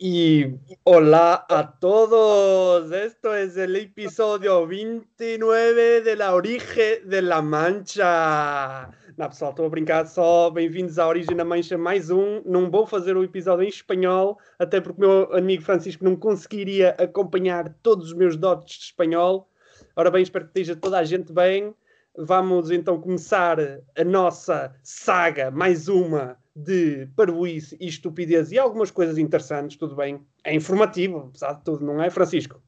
[0.00, 8.92] Y hola a todos, esto es el episódio 29 de La Origem de la Mancha.
[9.16, 10.50] Não, pessoal, estou a brincar só.
[10.50, 12.40] Bem-vindos à Origem da Mancha, mais um.
[12.46, 16.90] Não vou fazer o episódio em espanhol, até porque o meu amigo Francisco não conseguiria
[16.90, 19.50] acompanhar todos os meus dotes de espanhol.
[19.96, 21.74] Ora bem, espero que esteja toda a gente bem.
[22.16, 26.38] Vamos então começar a nossa saga, mais uma
[26.68, 30.26] de parvoíce e estupidez e algumas coisas interessantes, tudo bem.
[30.42, 32.60] É informativo, apesar de tudo, não é, Francisco?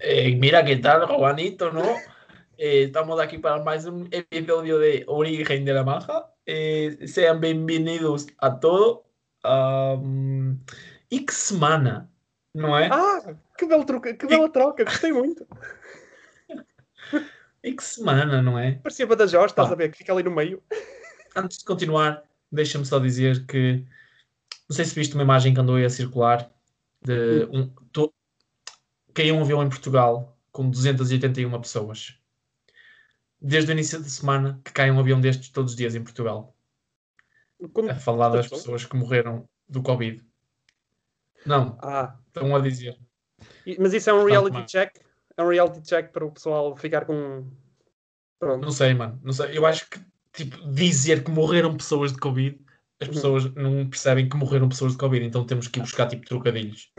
[0.00, 1.84] Eh, mira que tal, Juanito, ¿no?
[2.58, 6.26] Eh, estamos aquí para más un episodio de Origen de la Maja.
[6.46, 9.04] Eh, sean bienvenidos a todo.
[9.44, 10.58] Um,
[11.10, 12.10] X-Mana,
[12.54, 12.88] não é?
[12.90, 15.46] Ah, que, belo troca, que bela troca, gostei muito.
[17.62, 18.72] X-Mana, não é?
[18.82, 19.72] Parecia Badajoz, estás Ah.
[19.72, 20.62] a ver, que fica ali no meio.
[21.36, 22.22] Antes de continuar,
[22.54, 23.84] deixa-me só dizer que
[24.68, 26.50] não sei se viste uma imagem que andou aí a circular
[27.02, 28.12] de um, to,
[29.12, 32.18] caiu um avião em Portugal com 281 pessoas.
[33.40, 36.56] Desde o início da semana que cai um avião destes todos os dias em Portugal.
[37.72, 38.84] Quando- A falar das pessoas?
[38.84, 40.24] que morreram do Covid.
[41.44, 42.98] Não, Ah, estão a dizer.
[43.78, 44.96] mas isso é um reality check?
[45.36, 47.50] É um reality check para o pessoal ficar com...
[48.38, 48.62] Pronto.
[48.64, 49.20] Não sei, mano.
[49.22, 49.56] Não sei.
[49.56, 49.98] Eu acho que
[50.34, 52.58] tipo, dizer que morreram pessoas de Covid,
[53.00, 53.14] as Uhum.
[53.14, 56.92] pessoas não percebem que morreram pessoas de Covid, então temos que ir buscar tipo trocadilhos.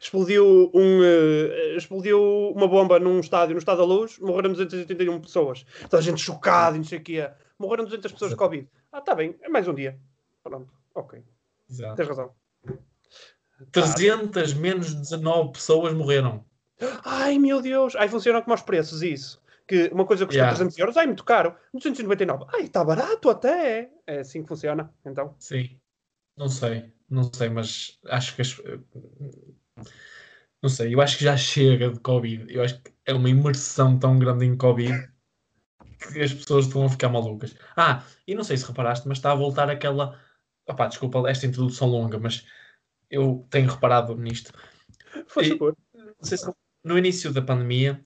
[0.00, 2.20] Explodiu, um, eh, explodiu
[2.54, 5.64] uma bomba num estádio, no Estádio da Luz, morreram 281 pessoas.
[5.82, 7.30] Toda a gente chocada e não sei o quê.
[7.58, 8.68] Morreram 200 pessoas de Covid.
[8.92, 9.98] Ah, está bem, é mais um dia.
[10.42, 11.22] Pronto, ok,
[11.68, 11.96] Exato.
[11.96, 12.30] tens razão.
[13.72, 16.44] 300 menos 19 pessoas morreram.
[17.04, 19.40] Ai meu Deus, ai funciona como aos preços, isso.
[19.70, 20.56] Que uma coisa custa Yeah.
[20.56, 21.54] 300 euros, ai muito caro.
[21.72, 23.88] 299, ai está barato até.
[24.04, 25.36] É assim que funciona, então.
[25.38, 25.78] Sim.
[26.36, 26.92] Não sei.
[27.08, 28.60] Não sei, mas acho que as...
[30.60, 32.52] Não sei, eu acho que já chega de Covid.
[32.52, 35.08] Eu acho que é uma imersão tão grande em Covid
[36.12, 37.54] que as pessoas estão a ficar malucas.
[37.76, 40.20] Ah, e não sei se reparaste, mas está a voltar aquela.
[40.68, 42.44] Opá, desculpa esta introdução longa, mas
[43.08, 44.52] eu tenho reparado nisto.
[45.28, 45.76] Faz favor.
[46.22, 46.34] Se
[46.82, 48.04] no início da pandemia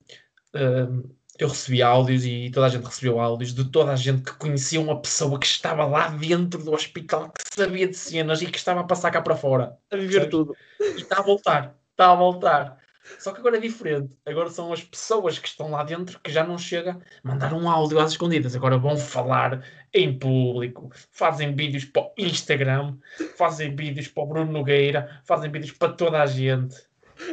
[0.53, 4.33] hum, eu recebi áudios e toda a gente recebeu áudios de toda a gente que
[4.33, 8.57] conhecia uma pessoa que estava lá dentro do hospital, que sabia de cenas e que
[8.57, 9.77] estava a passar cá para fora.
[9.91, 10.55] A viver tudo.
[10.79, 12.77] E está a voltar, está a voltar.
[13.19, 14.17] Só que agora é diferente.
[14.25, 17.69] Agora são as pessoas que estão lá dentro que já não chega a mandar um
[17.69, 18.55] áudio às escondidas.
[18.55, 19.63] Agora vão falar
[19.93, 22.95] em público, fazem vídeos para o Instagram,
[23.37, 26.75] fazem vídeos para o Bruno Nogueira, fazem vídeos para toda a gente.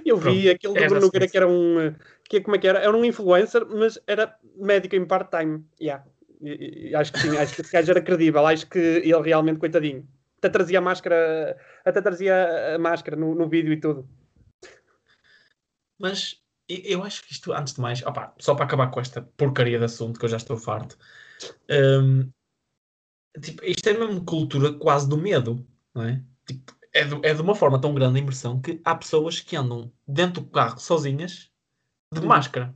[0.05, 1.95] Eu vi Pronto, aquele do era Bruno Nogueira que era um.
[2.33, 2.79] Que, como é que era?
[2.79, 5.67] Era um influencer, mas era médico em part-time.
[5.79, 6.03] Yeah.
[6.97, 8.47] Acho que sim, acho que esse gajo era credível.
[8.47, 10.09] Acho que ele realmente, coitadinho.
[10.39, 14.09] Até trazia a máscara, até trazia a máscara no, no vídeo e tudo.
[16.01, 19.79] Mas eu acho que isto, antes de mais, opá, só para acabar com esta porcaria
[19.79, 20.97] de assunto que eu já estou farto,
[21.71, 22.31] hum,
[23.43, 26.23] tipo, isto é mesmo cultura quase do medo, não é?
[26.47, 29.93] Tipo, é, é de uma forma tão grande a imersão que há pessoas que andam
[30.09, 31.52] dentro do carro sozinhas
[32.13, 32.27] de Uhum.
[32.27, 32.75] máscara.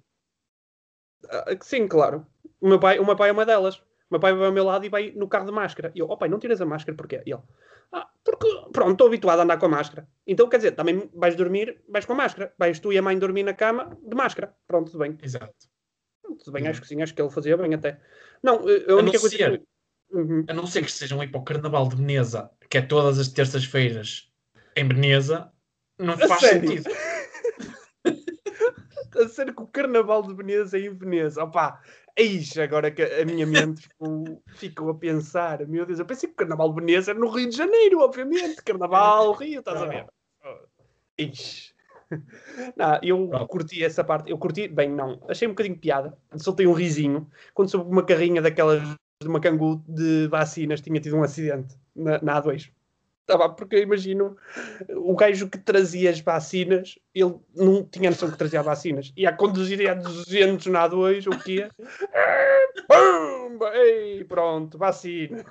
[1.30, 2.26] Ah, Sim, claro.
[2.60, 3.76] O meu pai, o meu pai é uma delas.
[3.76, 3.82] O
[4.12, 5.90] meu pai vai ao meu lado e vai no carro de máscara.
[5.94, 7.22] E eu, oh pai, não tiras a máscara, porquê?
[7.26, 7.42] E ele,
[7.92, 10.08] ah, porque, pronto, estou habituado a andar com a máscara.
[10.26, 12.52] Então, quer dizer, também vais dormir, vais com a máscara.
[12.58, 14.54] Vais tu e a mãe dormir na cama de máscara.
[14.66, 15.18] Pronto, tudo bem.
[15.22, 15.54] Exato.
[16.22, 16.70] Tudo bem, Uhum.
[16.70, 18.00] acho que sim, acho que ele fazia bem até.
[18.42, 19.66] Não, eh, a A única não coisa ser- que...
[20.16, 20.44] Uhum.
[20.48, 23.28] A não ser que estejam aí para o Carnaval de Veneza, que é todas as
[23.28, 24.30] terças-feiras
[24.76, 25.52] em Veneza,
[25.98, 26.68] não A faz sério?
[26.68, 26.88] sentido.
[29.16, 31.42] A que o Carnaval de Veneza é em Veneza.
[31.42, 31.80] Opá,
[32.16, 35.66] eis agora que a minha mente ficou, ficou a pensar.
[35.66, 38.62] Meu Deus, eu pensei que o Carnaval de Veneza era no Rio de Janeiro, obviamente.
[38.62, 40.06] Carnaval, Rio, estás a ver?
[41.18, 41.74] Ixi.
[42.76, 44.30] Não, eu curti essa parte.
[44.30, 45.20] Eu curti, bem, não.
[45.28, 46.16] Achei um bocadinho de piada.
[46.36, 48.80] Soltei um risinho quando soube uma carrinha daquelas
[49.20, 52.70] de uma cangu de vacinas tinha tido um acidente na, na A2.
[53.26, 54.36] Tá porque eu imagino
[54.88, 59.12] o gajo que trazia as vacinas, ele não tinha noção que trazia vacinas.
[59.16, 61.68] Ia conduzir a 200 na A2, o quê?
[62.86, 63.76] Pumba!
[63.76, 65.44] Ei, pronto, vacina.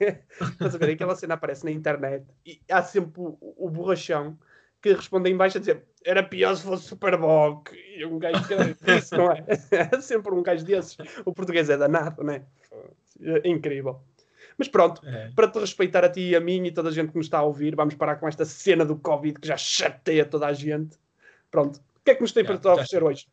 [0.00, 0.90] Estás a ver?
[0.90, 4.36] Aquela cena aparece na internet e há sempre o, o borrachão
[4.82, 7.70] que responde em baixo a dizer era pior se fosse Superboc.
[7.96, 9.44] E um gajo que era disso, não é?
[9.70, 10.96] É sempre um gajo desses.
[11.24, 12.42] O português é danado, não é?
[13.20, 14.00] É incrível.
[14.60, 15.30] Mas pronto, É.
[15.34, 17.38] para te respeitar a ti e a mim e toda a gente que nos está
[17.38, 20.98] a ouvir, vamos parar com esta cena do Covid que já chateia toda a gente.
[21.50, 21.78] Pronto.
[21.78, 23.26] O que é que nos tem para te oferecer hoje?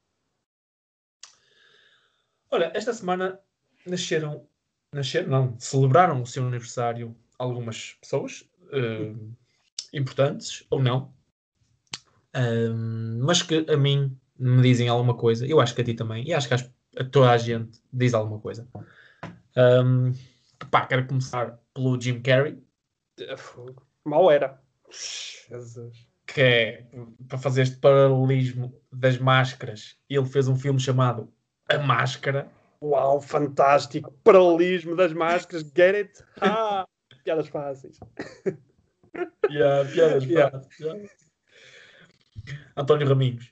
[2.50, 3.40] Olha, esta semana
[3.86, 4.48] nasceram,
[4.94, 8.50] nasceram, não, celebraram o seu aniversário algumas pessoas.
[8.72, 9.14] eh,
[9.94, 11.14] importantes ou não,
[12.36, 15.46] um, mas que a mim me dizem alguma coisa.
[15.46, 18.40] Eu acho que a ti também, e acho que a toda a gente diz alguma
[18.40, 18.68] coisa.
[19.56, 20.12] Um,
[20.66, 22.62] pá, quero começar pelo Jim Carrey.
[24.06, 24.62] Mal era.
[24.92, 26.08] Jesus.
[26.26, 26.86] Que é
[27.28, 29.98] para fazer este paralelismo das máscaras.
[30.10, 31.34] Ele fez um filme chamado
[31.70, 32.52] A Máscara.
[32.82, 34.12] Uau, fantástico!
[34.24, 35.64] Paralelismo das máscaras.
[35.64, 36.24] Get it?
[36.42, 36.86] Ah,
[37.24, 38.00] piadas fáceis.
[39.50, 40.52] Yeah, piadas yeah.
[40.52, 41.12] fáceis.
[42.76, 43.52] António Raminhos.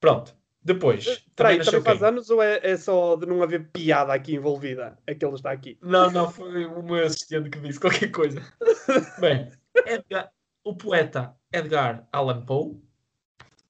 [0.00, 0.37] Pronto.
[0.68, 1.24] Depois.
[1.34, 4.98] Peraí, também faz anos ou é, é, só de não haver piada aqui envolvida?
[5.06, 5.78] Aquele está aqui.
[5.80, 8.42] Não, não, foi o meu assistente que disse qualquer coisa.
[9.18, 9.50] Bem,
[9.86, 10.30] Edgar,
[10.62, 12.76] o poeta Edgar Allan Poe,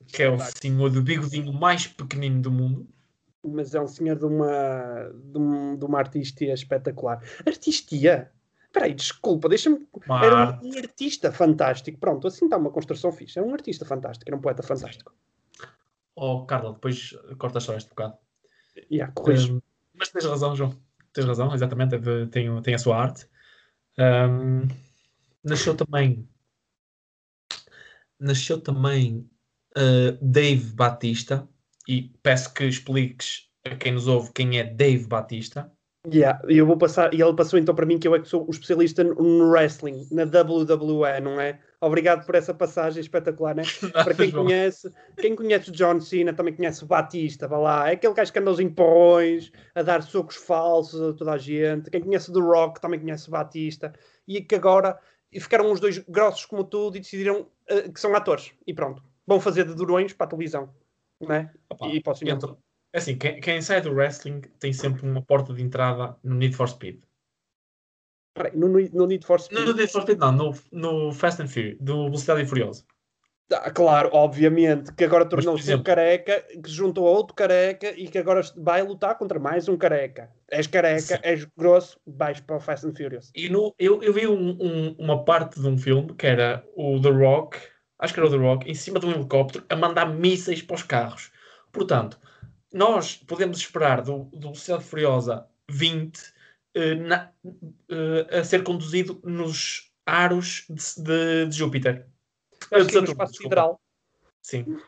[0.08, 2.88] que é o senhor do bigodinho mais pequenino do mundo.
[3.44, 7.22] Mas é um senhor de uma, de, um, de uma artistia espetacular.
[7.46, 8.32] Artistia?
[8.72, 9.86] Peraí, desculpa, deixa-me.
[10.20, 11.96] Era um, um, artista fantástico.
[11.98, 13.38] Pronto, assim está uma construção fixa.
[13.38, 15.14] É um artista fantástico, era um poeta fantástico.
[16.20, 18.17] Oh, Carla, depois corta só este bocado.
[18.91, 19.61] Yeah, um,
[19.94, 20.76] mas tens razão, João.
[21.12, 21.94] Tens razão, exatamente.
[21.94, 23.29] É de, tem, tem a sua arte.
[23.97, 24.67] Um,
[25.44, 26.29] nasceu também.
[28.19, 29.31] Nasceu também
[29.76, 31.49] uh, Dave Batista.
[31.87, 35.73] E peço que expliques a quem nos ouve quem é Dave Batista.
[36.12, 38.47] Yeah, eu vou passar, e ele passou então para mim que eu é que sou
[38.47, 41.61] o especialista no wrestling, na WWE, não é?
[41.80, 43.62] Obrigado por essa passagem espetacular, né?
[43.92, 47.92] para quem conhece, quem conhece o John Cena também conhece o Batista, vá lá, é
[47.92, 51.88] aquele gajo que anda aos empões, a dar socos falsos a toda a gente.
[51.88, 53.92] Quem conhece The Rock também conhece o Batista,
[54.26, 54.98] e que agora
[55.32, 59.40] ficaram os dois grossos como tudo e decidiram uh, que são atores, e pronto, vão
[59.40, 60.74] fazer de durões para a televisão,
[61.20, 61.52] não é?
[61.70, 62.58] Opa, e para o cinema.
[62.92, 66.56] É assim, quem, quem sai do wrestling tem sempre uma porta de entrada no Need
[66.56, 67.02] for Speed.
[68.55, 69.58] No, no Need for Speed?
[69.58, 72.85] No Need for Speed não, no, no Fast and Furious, do Velocidade e Furiosa.
[73.50, 78.19] Ah, claro, obviamente, que agora tornou-se um careca, que juntou a outro careca e que
[78.19, 80.31] agora vai lutar contra mais um careca.
[80.50, 81.20] És careca, Sim.
[81.23, 83.31] és grosso, vais para o Fast and Furious.
[83.35, 87.00] E no, eu, eu vi um, um, uma parte de um filme que era o
[87.00, 87.58] The Rock,
[87.99, 90.76] acho que era o The Rock, em cima de um helicóptero a mandar mísseis para
[90.76, 91.32] os carros.
[91.73, 92.19] Portanto,
[92.73, 96.38] nós podemos esperar do, do Velocidade Furiosa 20 uh, eh,
[96.96, 102.06] na, uh, a ser conduzido nos aros de, de, de Júpiter.
[102.72, 103.80] Acho de Saturno, no espaço sideral.
[104.42, 104.78] Sim.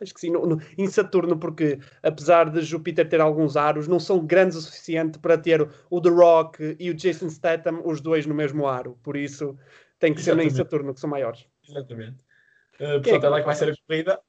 [0.00, 4.00] Acho que sim, no, no, em Saturno, porque apesar de Júpiter ter alguns aros, não
[4.00, 8.26] são grandes o suficiente para ter o The Rock e o Jason Statham, os dois
[8.26, 8.98] no mesmo aro.
[9.02, 9.56] Por isso
[9.98, 10.50] tem que Exatamente.
[10.50, 11.46] ser em Saturno, que são maiores.
[11.68, 12.18] Exatamente.
[12.74, 14.20] Uh, portanto, é, é lá que vai ser a corrida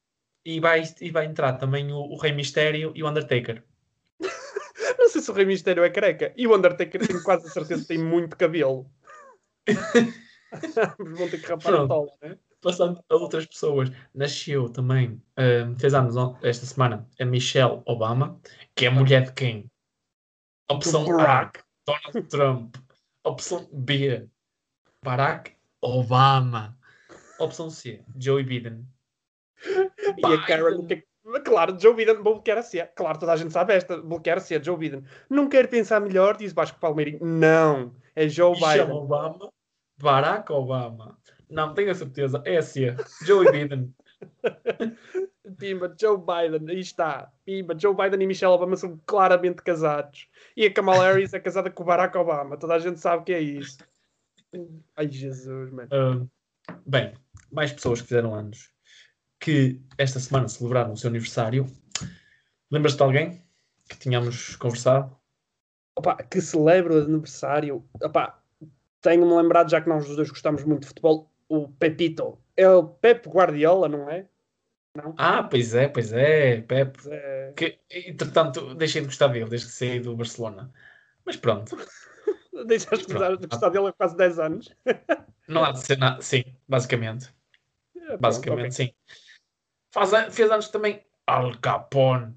[0.45, 3.63] e vai, e vai entrar também o, o Rei Mistério e o Undertaker.
[5.09, 6.31] Não sei se o Rei Mistério é careca.
[6.37, 8.87] E o Undertaker tenho quase a certeza que tem muito cabelo.
[10.99, 11.83] Vão ter que rapar Pronto.
[11.83, 12.37] a tola, né?
[12.61, 16.13] Passando a outras pessoas, nasceu também, uh, fez anos
[16.43, 18.39] esta semana, a Michelle Obama,
[18.75, 19.71] que é mulher de quem?
[20.69, 21.51] Opção A,
[21.87, 22.75] Donald Trump.
[23.25, 24.29] Opção B,
[25.03, 26.77] Barack Obama.
[27.39, 28.85] Opção C, Joe Biden.
[30.17, 31.03] E a Karen, que,
[31.43, 32.83] claro, Joe Biden bloquear-se.
[32.95, 35.03] Claro, toda a gente sabe esta, bloquear-se a Joe Biden.
[35.29, 37.19] Não quer pensar melhor, diz Vasco Palmeirinho.
[37.21, 38.91] Não, é Joe Biden.
[38.91, 39.51] Obama,
[39.97, 41.17] Barack Obama.
[41.49, 42.85] Não, tenho a certeza, é assim,
[43.25, 43.93] Joe Biden.
[45.57, 47.31] Pimba, Joe Biden, aí está.
[47.43, 50.27] Pimba, Joe Biden e Michelle Obama são claramente casados.
[50.55, 52.57] E a Kamala Harris é casada com o Barack Obama.
[52.57, 53.77] Toda a gente sabe que é isso.
[54.95, 55.89] Ai, Jesus, mano.
[55.91, 56.29] Uh,
[56.85, 57.13] bem,
[57.51, 58.71] mais pessoas que fizeram anos
[59.39, 61.65] que esta semana celebraram o seu aniversário.
[62.69, 63.43] Lembras-te de alguém
[63.89, 65.15] que tínhamos conversado?
[65.95, 67.83] Opa, que celebra o aniversário.
[68.01, 68.41] Opa,
[69.01, 72.37] tenho-me lembrado, já que nós os dois gostamos muito de futebol, o Pepito.
[72.55, 74.27] É o Pep Guardiola, não é?
[74.95, 75.15] Não?
[75.17, 76.97] Ah, pois é, pois é, Pep.
[77.09, 77.53] É...
[77.55, 80.71] Que, entretanto, deixei de gostar dele desde que saí do Barcelona.
[81.25, 81.77] Mas pronto.
[82.67, 83.13] Deixaste de
[83.47, 84.75] gostar dele há quase 10 anos.
[85.47, 87.33] Não há de ser nada, sim, basicamente.
[87.95, 88.87] É, basicamente, okay.
[88.87, 88.93] sim.
[89.91, 92.35] Faz, fez anos também Al Capone.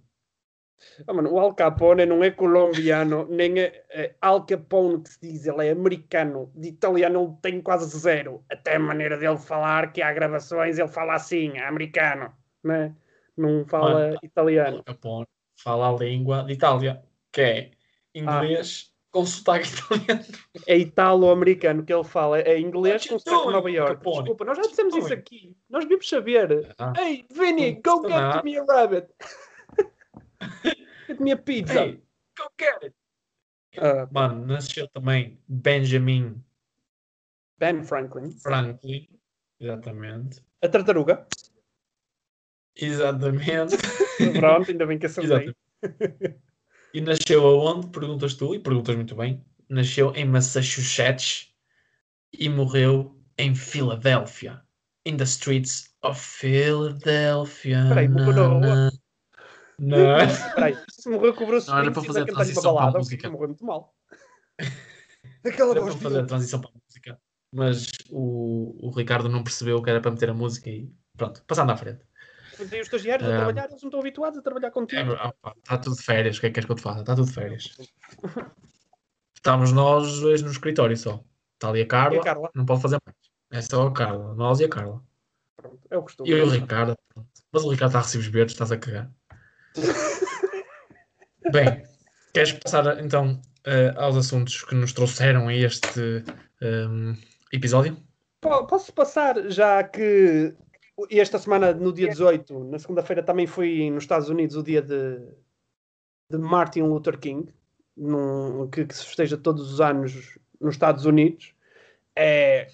[1.07, 5.21] Ah, mano, o Al Capone não é colombiano, nem é, é, Al Capone que se
[5.21, 6.53] diz, ele é americano.
[6.55, 8.45] De italiano ele tem quase zero.
[8.51, 12.33] Até a maneira dele falar, que há gravações, ele fala assim, é americano,
[12.63, 12.95] né?
[13.37, 14.77] não fala Mano, italiano.
[14.79, 17.71] Al Capone fala a língua de Itália, que é
[18.15, 20.25] inglês, com sotaque italiano.
[20.67, 24.05] É italo-americano que ele fala, é inglês com sotaque de Nova York.
[24.05, 25.57] Desculpa, nós já dissemos isso aqui.
[25.69, 26.75] Nós devíamos saber.
[26.79, 26.93] Ah.
[26.99, 29.09] Hey, Vinny, go get me a rabbit.
[31.07, 31.85] get me a pizza.
[31.85, 32.03] Hey,
[32.37, 32.95] go get it.
[33.79, 36.43] Uh, Mano, nasceu também Benjamin
[37.59, 38.31] Ben Franklin.
[38.31, 39.09] Franklin,
[39.61, 40.43] Exatamente.
[40.61, 41.27] A tartaruga.
[42.75, 43.77] Exatamente.
[44.39, 45.55] Pronto, ainda bem que acertei.
[46.95, 47.87] E nasceu aonde?
[47.89, 49.45] Perguntas tu, e perguntas muito bem.
[49.69, 51.49] Nasceu em Massachusetts
[52.33, 54.63] e morreu em Filadélfia.
[55.05, 57.87] In the streets of Philadelphia.
[57.89, 58.93] Peraí, morreu na rua?
[59.79, 59.97] Não.
[60.55, 63.31] Peraí, se morreu com o Bruce Não, era para fazer a transição para a música.
[63.31, 63.95] morreu muito mal.
[65.45, 67.21] Aquela Era voz para fazer a transição para a música.
[67.55, 71.73] Mas o, o Ricardo não percebeu que era para meter a música e pronto, passando
[71.73, 72.05] à frente.
[72.57, 73.37] Tem os estagiários a Ah.
[73.39, 75.17] trabalhar, eles não estão habituados a trabalhar É, contigo.
[75.41, 77.01] pá, Está tudo de férias, o que é que queres que eu te faça?
[77.01, 77.77] Está tudo de férias.
[79.37, 81.23] Estamos nós hoje no escritório só.
[81.55, 82.51] Está ali a Carla, a Carla?
[82.55, 83.17] não pode fazer mais.
[83.53, 85.03] É só a Carla, nós e a Carla.
[85.57, 86.29] Pronto, é o costume.
[86.29, 86.97] E eu e o Ricardo.
[87.53, 89.11] Mas o Ricardo está a recibos verdes, estás a cagar.
[91.53, 91.83] Bem,
[92.33, 96.25] queres passar então eh, aos assuntos que nos trouxeram a este
[96.61, 97.15] ehm,
[97.53, 97.97] episódio?
[98.41, 100.55] Po- Posso passar, já que
[101.11, 105.19] esta semana, no dia 18, na segunda-feira, também foi nos Estados Unidos o dia de,
[106.31, 107.53] de Martin Luther King,
[107.97, 111.55] num- que, que se festeja todos os anos nos Estados Unidos.
[112.15, 112.69] É,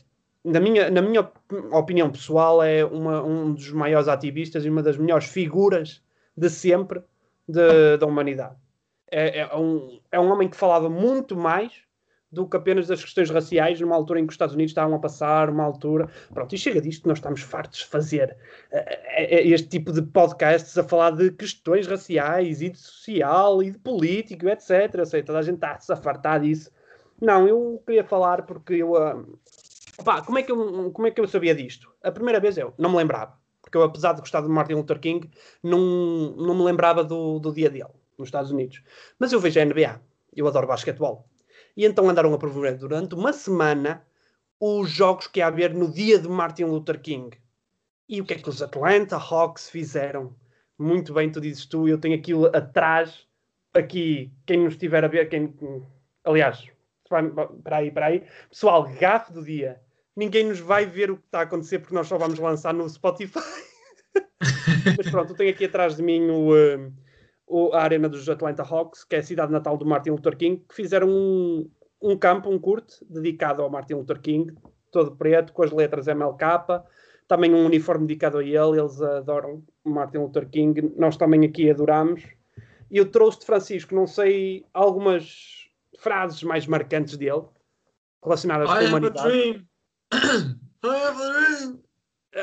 [0.44, 1.38] na, minha, na minha op-
[1.72, 6.02] opinião pessoal, é uma- um dos maiores ativistas e uma das melhores figuras
[6.37, 7.02] de sempre
[7.48, 8.56] de- da humanidade.
[9.10, 11.72] É, é um, é um homem que falava muito mais
[12.30, 14.99] do que apenas das questões raciais, numa altura em que os Estados Unidos estavam a
[14.99, 16.08] passar, uma altura.
[16.32, 18.37] Pronto, e chega disto, nós estamos fartos de fazer
[18.70, 23.70] eh, eh, este tipo de podcasts a falar de questões raciais e de social e
[23.70, 24.94] de político, etc.
[24.94, 26.70] Eu sei, toda a gente está-se a fartar disso.
[27.20, 28.92] Não, eu queria falar porque eu.
[30.04, 31.90] pá, como é, que eu como é que eu sabia disto?
[32.02, 33.38] A primeira vez eu não me lembrava.
[33.62, 35.30] Porque eu, apesar de gostar de Martin Luther King,
[35.62, 35.78] não,
[36.37, 38.82] não me lembrava do, do dia dele nos Estados Unidos.
[39.18, 40.00] Mas eu vejo a NBA.
[40.35, 41.28] Eu adoro basquetebol.
[41.78, 44.04] E então andaram a promover durante uma semana
[44.58, 47.38] os jogos que ia haver no dia de Martin Luther King.
[48.08, 50.35] E o que é que os Atlanta Hawks fizeram?
[50.76, 53.28] Muito bem, tu dizes tu, eu tenho aquilo atrás,
[53.73, 55.54] aqui, quem nos estiver a ver, quem.
[56.25, 56.66] Aliás,
[57.04, 58.26] espera aí, espera aí.
[58.50, 59.80] Pessoal, gafe do dia.
[60.16, 62.88] Ninguém nos vai ver o que está a acontecer porque nós só vamos lançar no
[62.88, 63.38] Spotify.
[64.99, 66.90] Mas pronto, eu tenho aqui atrás de mim o, eh,
[67.49, 70.62] o- a arena dos Atlanta Hawks, que é a cidade natal do Martin Luther King,
[70.69, 71.71] que fizeram um,
[72.02, 74.55] um campo, um curto, dedicado ao Martin Luther King,
[74.93, 76.83] todo preto, com as letras MLK,
[77.26, 82.23] também um uniforme dedicado a ele, eles adoram Martin Luther King, nós também aqui adoramos.
[82.90, 87.43] E eu trouxe de Francisco, não sei, algumas frases mais marcantes dele,
[88.23, 89.28] relacionadas com a I have a humanidade.
[89.28, 89.67] dream.
[90.85, 91.83] I have a dream.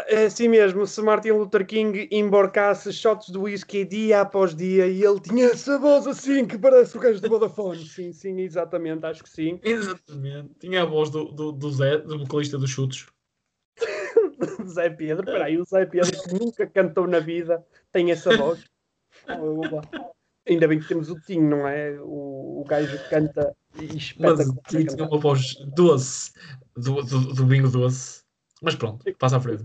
[0.07, 5.01] É assim mesmo, se Martin Luther King emborcasse shots de whisky dia após dia e
[5.01, 7.77] ele tinha essa voz assim que parece o gajo do Vodafone.
[7.87, 9.57] Sim, sim, exatamente, acho que sim.
[9.63, 10.53] Exatamente.
[10.59, 13.05] Tinha a voz do, do, do Zé, do vocalista dos chutes.
[14.67, 18.65] Zé Pedro, peraí, o Zé Pedro que nunca cantou na vida tem essa voz.
[19.29, 19.81] Oba.
[20.45, 21.97] Ainda bem que temos o Tim, não é?
[22.01, 24.57] O, o gajo que canta e Mas espetacular.
[24.65, 26.33] a tinha uma voz doce,
[26.75, 28.25] do, do, do vinho doce.
[28.61, 29.63] Mas pronto, passa à frente.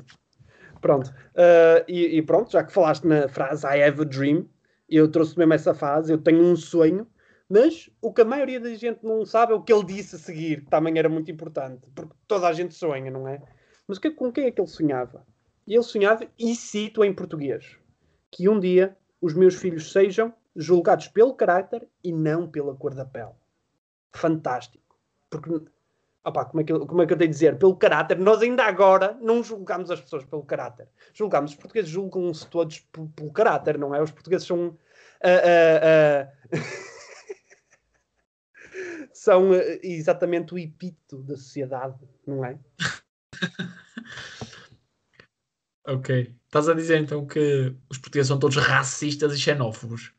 [0.81, 1.09] Pronto.
[1.09, 4.49] Uh, e, e pronto, já que falaste na frase I have a dream,
[4.89, 7.07] eu trouxe mesmo essa frase, eu tenho um sonho,
[7.49, 10.19] mas o que a maioria da gente não sabe é o que ele disse a
[10.19, 13.43] seguir, que também era muito importante, porque toda a gente sonha, não é?
[13.87, 15.27] Mas o que- com quem é que ele sonhava?
[15.67, 17.77] Ele sonhava, e cito em português,
[18.31, 23.05] que um dia os meus filhos sejam julgados pelo caráter e não pela cor da
[23.05, 23.35] pele.
[24.13, 24.97] Fantástico.
[25.29, 25.61] Porque
[26.23, 27.59] Opá, como, é que eu, como é que eu tenho de dizer?
[27.59, 30.87] Pelo caráter, nós ainda agora não julgamos as pessoas pelo caráter.
[31.15, 32.81] Julgamos, os portugueses julgam-se todos
[33.17, 34.03] pelo caráter, não é?
[34.03, 34.77] Os portugueses são.
[35.23, 36.29] ah, ah, ah,
[39.15, 41.97] são ah, exatamente o epíteto da sociedade,
[42.27, 42.59] não é?
[45.87, 46.37] Ok.
[46.45, 50.13] Estás a dizer então que os portugueses são todos racistas e xenófobos.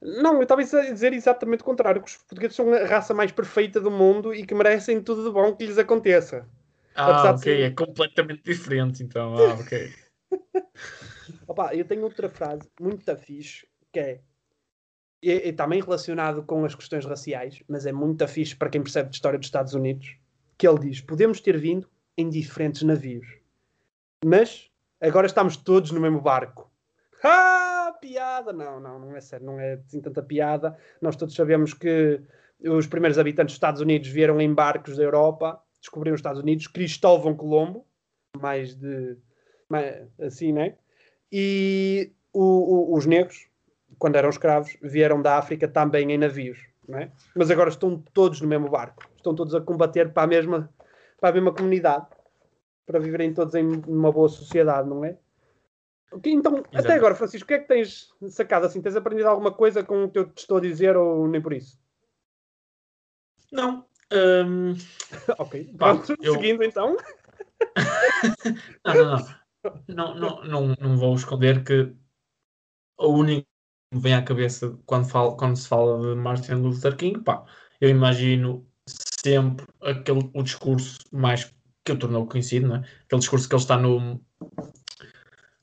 [0.00, 3.32] Não, eu estava a dizer exatamente o contrário, que os portugueses são a raça mais
[3.32, 6.48] perfeita do mundo e que merecem tudo de bom que lhes aconteça.
[6.94, 7.38] Ah, ok.
[7.38, 9.34] ser- É completamente diferente então.
[9.36, 9.92] Ah, ok.
[11.48, 14.20] Opa, eu tenho outra frase muito fixe que é,
[15.24, 19.08] é, é também relacionado com as questões raciais, mas é muito fixe para quem percebe
[19.10, 20.16] de história dos Estados Unidos,
[20.58, 23.26] que ele diz: podemos ter vindo em diferentes navios,
[24.24, 26.70] mas agora estamos todos no mesmo barco.
[27.22, 28.52] Ah, piada!
[28.52, 30.76] Não, não, não é sério, não é assim tanta piada.
[31.00, 32.20] Nós todos sabemos que
[32.60, 36.66] os primeiros habitantes dos Estados Unidos vieram em barcos da Europa, descobriram os Estados Unidos,
[36.66, 37.84] Cristóvão Colombo,
[38.38, 39.16] mais de
[39.68, 40.74] mais, assim, né?
[41.32, 43.48] E o- o- os negros,
[43.98, 46.58] quando eram escravos, vieram da África também em navios,
[46.88, 47.10] não é?
[47.34, 50.70] Mas agora estão todos no mesmo barco, estão todos a combater para a mesma,
[51.20, 52.06] para a mesma comunidade.
[52.86, 55.16] para viverem todos em uma boa sociedade, não é?
[56.24, 56.68] Então, Exato.
[56.72, 58.80] até agora, Francisco, o que é que tens sacado assim?
[58.80, 61.52] Tens aprendido alguma coisa com o que eu te estou a dizer ou nem por
[61.52, 61.78] isso?
[63.52, 63.84] Não.
[64.12, 64.74] Um...
[65.38, 66.34] ok, pronto, eu...
[66.34, 66.96] seguindo então.
[68.84, 69.46] não, não, não.
[69.88, 71.92] Não, não, não, não vou esconder que
[72.98, 73.48] o único
[73.90, 77.44] que me vem à cabeça quando, falo, quando se fala de Martin Luther King, pá,
[77.80, 81.52] eu imagino sempre aquele, o discurso mais
[81.84, 82.78] que eu tornou conhecido, não é?
[82.78, 84.20] aquele discurso que ele está no,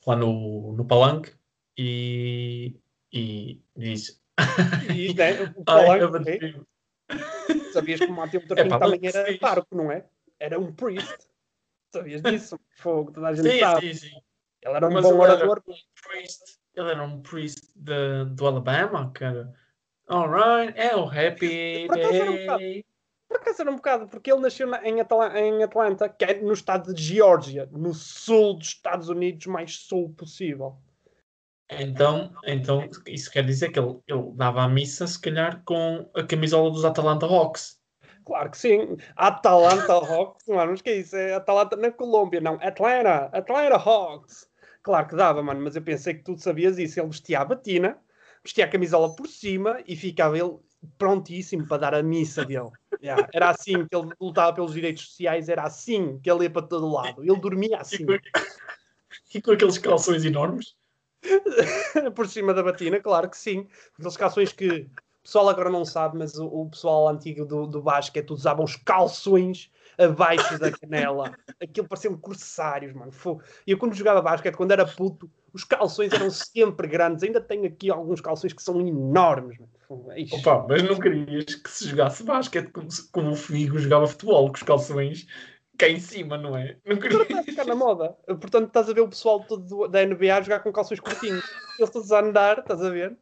[0.05, 1.33] lá no, no palanque
[1.77, 2.79] e,
[3.11, 4.21] e diz.
[4.93, 6.73] E é, o palanque, é?
[7.71, 10.05] Sabias que o Martin Luther King é, também era parco, não é?
[10.39, 11.27] Era um priest.
[11.91, 12.59] Sabias disso?
[12.77, 13.93] Fogo, toda a gente sim, sabe.
[13.93, 14.21] Sim, sim.
[14.61, 15.61] Ele era um Mas bom orador.
[15.67, 15.73] Um
[16.09, 19.53] priest, ele era um priest de, do Alabama, cara.
[20.07, 22.85] Alright, é o Happy Day.
[23.33, 26.39] Por acaso era um bocado, porque ele nasceu na, em, Atla em, Atlanta, que é
[26.39, 30.77] no estado de Geórgia, no sul dos Estados Unidos, mais sul possível.
[31.67, 36.21] Então, então isso quer dizer que ele, ele dava a missa, se calhar, com a
[36.23, 37.79] camisola dos Atlanta Hawks.
[38.23, 38.97] Claro que sim.
[39.15, 41.15] Atlanta Hawks, mano, mas que é isso?
[41.15, 42.59] É Atlanta na Colômbia, não.
[42.61, 44.47] Atlanta, Atlanta Hawks.
[44.83, 46.99] Claro que dava, mano, mas eu pensei que tu sabias isso.
[46.99, 47.97] Ele vestia a batina,
[48.43, 50.59] vestia a camisola por cima e ficava ele
[50.97, 52.69] prontíssimo para dar a missa dele.
[53.01, 53.27] Yeah.
[53.33, 56.91] Era assim que ele lutava pelos direitos sociais, era assim que ele ia para todo
[56.91, 57.23] lado.
[57.23, 58.05] Ele dormia assim.
[59.33, 60.75] E com, aqueles calções enormes?
[62.15, 63.67] por cima da batina, claro que sim.
[63.97, 67.81] Aqueles calções que o pessoal agora não sabe, mas o, o pessoal antigo do, do
[67.81, 71.33] basquete usavam os calções abaixo da canela.
[71.61, 73.11] Aquilo pareciam corsários, mano.
[73.65, 77.23] E eu quando jogava basquete, quando era puto, os calções eram sempre grandes.
[77.23, 79.71] Ainda tenho aqui alguns calções que são enormes, mano.
[80.31, 84.55] Opa, mas não querias que se jogasse basquete como, como o Figo jogava futebol, com
[84.55, 85.27] os calções
[85.77, 86.77] cá em cima, não é?
[86.85, 87.21] Não querias...
[87.21, 88.15] Agora está a ficar na moda.
[88.25, 91.43] Portanto, estás a ver o pessoal todo da NBA jogar com calções curtinhos.
[91.77, 93.15] Eles todos a andar, estás a ver?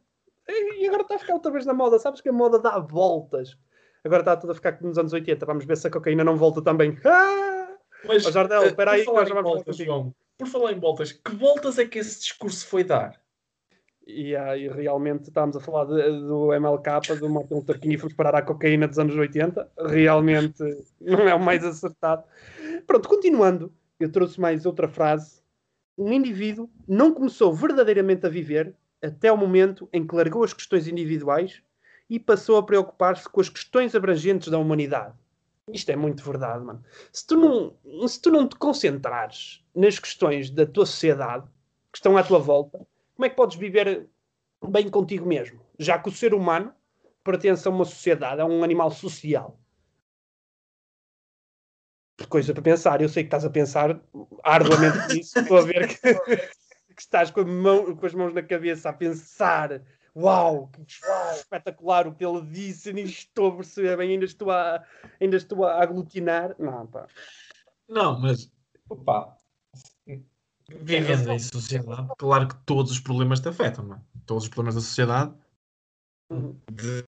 [0.48, 1.98] E agora está a ficar outra vez na moda.
[1.98, 3.56] Sabes que a moda dá voltas.
[4.04, 5.44] Agora está tudo a ficar nos anos 80.
[5.46, 6.98] Vamos ver se a cocaína não volta também.
[7.04, 7.68] Ah!
[8.04, 11.12] Mas, oh, Jardel, eh, espera aí, nós já vamos voltas, João, Por falar em voltas,
[11.12, 13.16] que voltas é que esse discurso foi dar?
[14.04, 18.12] E, e realmente estamos a falar de, do MLK, do Martin Luther King e fomos
[18.12, 19.70] parar à cocaína dos anos 80.
[19.86, 20.64] Realmente
[21.00, 22.24] não é o mais acertado.
[22.88, 25.40] Pronto, continuando, eu trouxe mais outra frase.
[25.96, 30.88] Um indivíduo não começou verdadeiramente a viver até o momento em que largou as questões
[30.88, 31.62] individuais
[32.10, 35.14] e passou a preocupar-se com as questões abrangentes da humanidade.
[35.68, 36.82] Isto é muito verdade, mano.
[37.12, 41.46] Se tu não, se tu não te concentrares nas questões da tua sociedade,
[41.92, 44.08] que estão à tua volta, como é que podes viver
[44.66, 45.60] bem contigo mesmo?
[45.78, 46.74] Já que o ser humano
[47.22, 49.58] pertence a uma sociedade, é um animal social.
[52.28, 53.00] Coisa para pensar.
[53.00, 54.00] Eu sei que estás a pensar
[54.42, 55.38] arduamente nisso.
[55.38, 55.96] Estou a ver que
[56.94, 59.82] que estás com, mão, com, as mãos na cabeça a pensar
[60.16, 60.82] uau, que
[61.36, 64.84] espetacular o que ele disse, nem estou a perceber bem, ainda estou a,
[65.20, 66.54] ainda estou a aglutinar.
[66.58, 67.06] Não, pá.
[67.88, 68.50] Não, mas
[69.04, 69.36] pá,
[70.68, 74.00] vivendo em sociedade, claro que todos os problemas te afetam, não é?
[74.26, 75.34] Todos os problemas da sociedade.
[76.30, 76.58] Uhum.
[76.70, 77.04] De...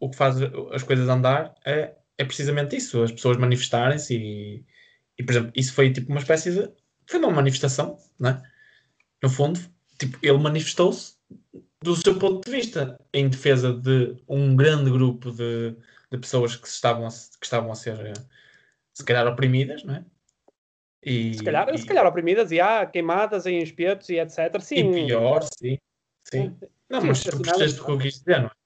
[0.00, 0.36] O que faz
[0.72, 4.64] as coisas andar é, é precisamente isso, as pessoas manifestarem-se e,
[5.18, 6.81] e, por exemplo, isso foi tipo uma espécie de.
[7.12, 8.42] Foi uma manifestação, não é?
[9.22, 9.60] No fundo,
[9.98, 11.14] tipo, ele manifestou-se
[11.82, 15.76] do seu ponto de vista em defesa de um grande grupo de,
[16.10, 18.14] de pessoas que estavam, a, que estavam a ser,
[18.94, 20.04] se calhar, oprimidas, não é?
[21.02, 24.58] E, se, calhar, e, se calhar oprimidas e há queimadas em espetos e etc.
[24.62, 24.96] Sim.
[24.96, 25.76] E pior, sim.
[26.24, 26.56] sim.
[26.88, 28.61] Não, sim, mas tu percebeste o que eu quis dizer, não é?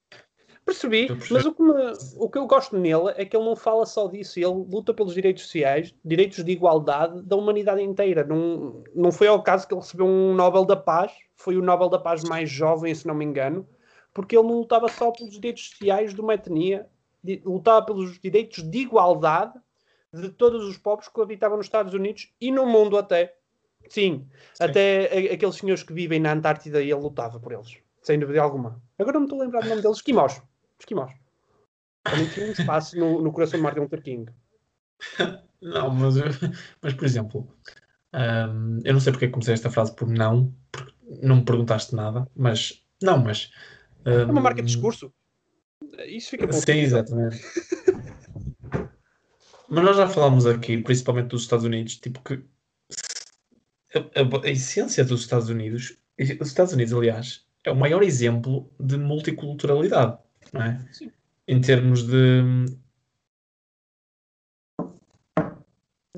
[0.67, 1.73] Percebi, mas o que, me,
[2.17, 5.13] o que eu gosto nele é que ele não fala só disso, ele luta pelos
[5.13, 8.25] direitos sociais, direitos de igualdade da humanidade inteira.
[8.25, 11.87] Não, não foi ao caso que ele recebeu um Nobel da Paz, foi o Nobel
[11.87, 13.65] da Paz mais jovem, se não me engano,
[14.13, 16.85] porque ele não lutava só pelos direitos sociais de uma etnia,
[17.45, 19.53] lutava pelos direitos de igualdade
[20.13, 23.37] de todos os povos que habitavam nos Estados Unidos e no mundo até.
[23.87, 24.63] Sim, Sim.
[24.65, 28.81] até aqueles senhores que vivem na Antártida, ele lutava por eles, sem dúvida alguma.
[28.99, 30.41] Agora não me estou a lembrar do nome deles, esquimós
[30.79, 31.11] esquimós.
[32.03, 34.31] Também tinha um espaço no, no coração de Martin Luther King.
[35.61, 36.15] Não, mas,
[36.81, 37.47] mas por exemplo,
[38.13, 41.95] um, eu não sei porque é comecei esta frase por não, porque não me perguntaste
[41.95, 43.51] nada, mas não, mas
[44.05, 45.11] um, é uma marca de discurso.
[46.05, 46.53] Isso fica bom.
[46.53, 47.41] Sim, exatamente.
[49.67, 52.43] mas nós já falámos aqui, principalmente dos Estados Unidos, tipo que
[53.95, 55.97] a, a, a essência dos Estados Unidos,
[56.39, 60.19] os Estados Unidos, aliás, é o maior exemplo de multiculturalidade
[60.53, 61.11] é?
[61.47, 62.65] Em termos de.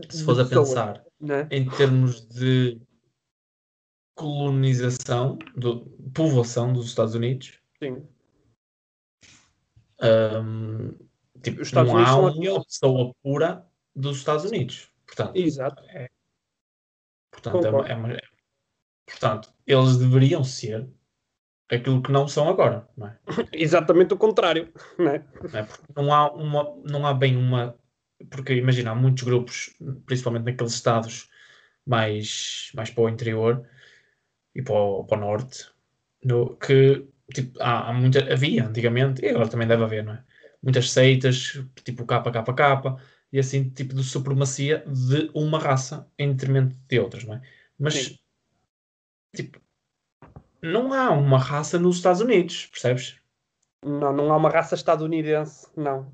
[0.10, 1.56] Se fores a pensar, é?
[1.56, 2.82] em termos de
[4.15, 7.60] colonização, do, povoação dos Estados Unidos.
[7.82, 8.08] Sim.
[10.02, 10.92] Um,
[11.42, 13.65] tipo, Os não há uma pessoa pura
[13.96, 14.92] dos Estados Unidos.
[15.06, 15.84] Portanto, Exato.
[15.86, 16.10] É,
[17.32, 18.18] portanto, é uma, é uma,
[19.06, 20.89] portanto, eles deveriam ser
[21.71, 23.17] aquilo que não são agora, não é?
[23.53, 25.19] Exatamente o contrário, não é?
[25.19, 27.75] Porque não há, uma, não há bem uma.
[28.29, 31.29] Porque imagina, há muitos grupos, principalmente naqueles estados
[31.86, 33.65] mais, mais para o interior
[34.53, 35.69] e para o, para o norte,
[36.23, 40.23] no, que tipo, há, há muita, havia antigamente, e agora também deve haver, não é?
[40.62, 42.97] Muitas seitas, tipo KKK,
[43.32, 47.41] e assim, tipo de supremacia de uma raça em detrimento de outras, não é?
[47.77, 48.19] Mas, Sim.
[49.36, 49.62] tipo,
[50.62, 53.17] não há uma raça nos Estados Unidos, percebes?
[53.84, 56.12] Não, não há uma raça estadunidense, não.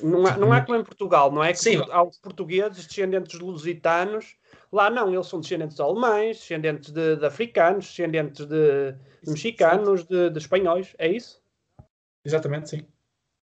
[0.00, 1.52] Não há, não há como em Portugal, não é?
[1.52, 1.82] Que Sim.
[1.90, 4.36] Há os portugueses, descendentes de lusitanos.
[4.70, 8.94] Lá não, eles são descendentes de alemães, descendentes de, de africanos, descendentes de,
[9.26, 10.94] mexicanos, de, de espanhóis.
[10.98, 11.42] É isso?
[12.24, 12.86] Exatamente, sim.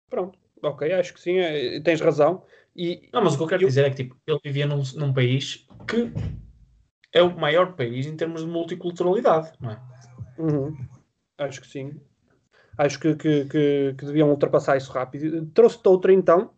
[0.08, 0.38] Pronto.
[0.62, 2.44] Ok, acho que sim, é- tens razão.
[2.76, 4.82] E Não, mas o que eu quero Eu- dizer é que tipo, ele vivia num,
[4.94, 6.12] num país que
[7.12, 9.80] é o maior país em termos de multiculturalidade, não é?
[10.38, 10.76] Uhum.
[11.38, 12.00] Acho que sim.
[12.78, 15.46] Acho que, que, que, que deviam ultrapassar isso rápido.
[15.52, 16.50] Trouxe-te outra então.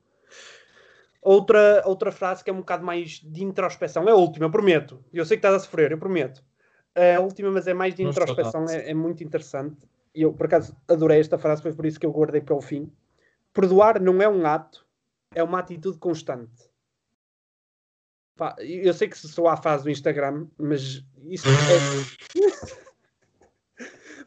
[1.21, 4.09] Outra, outra frase que é um bocado mais de introspeção.
[4.09, 5.03] É a última, eu prometo.
[5.13, 6.45] Eu sei que estás a sofrer, eu prometo.
[6.95, 9.89] É a última, mas é mais de introspeção, é, é muito interessante.
[10.15, 12.61] E eu, por acaso, adorei esta frase, foi por isso que eu guardei para o
[12.61, 12.93] fim.
[13.53, 14.87] Perdoar não é um ato,
[15.35, 16.71] é uma atitude constante.
[18.59, 22.33] Eu sei que sou à fase do Instagram, mas isso é,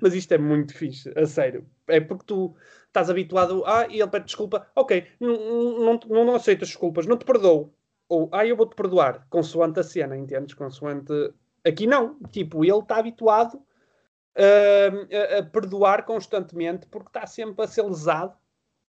[0.01, 1.65] mas isto é muito fixe, a sério.
[1.87, 2.55] É porque tu
[2.87, 7.17] estás habituado, ah, e ele pede desculpa, ok, não, não, não, não aceitas desculpas, não
[7.17, 7.73] te perdoo.
[8.07, 10.53] Ou, ah, eu vou-te perdoar, consoante a cena, entendes?
[10.53, 11.11] Consoante.
[11.65, 17.67] Aqui não, tipo, ele está habituado hum, a, a perdoar constantemente porque está sempre a
[17.67, 18.35] ser lesado,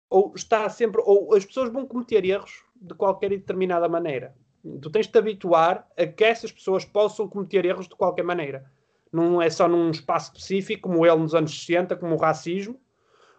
[0.10, 4.36] ou está sempre, ou as pessoas vão cometer erros de qualquer determinada maneira.
[4.82, 8.66] Tu tens de te habituar a que essas pessoas possam cometer erros de qualquer maneira
[9.12, 12.80] não é só num espaço específico, como ele nos anos 60, como o racismo,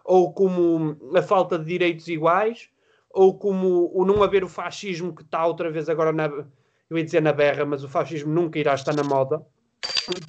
[0.03, 2.69] ou como a falta de direitos iguais,
[3.09, 6.25] ou como o não haver o fascismo que está outra vez agora na.
[6.89, 9.45] Eu ia dizer na berra, mas o fascismo nunca irá estar na moda.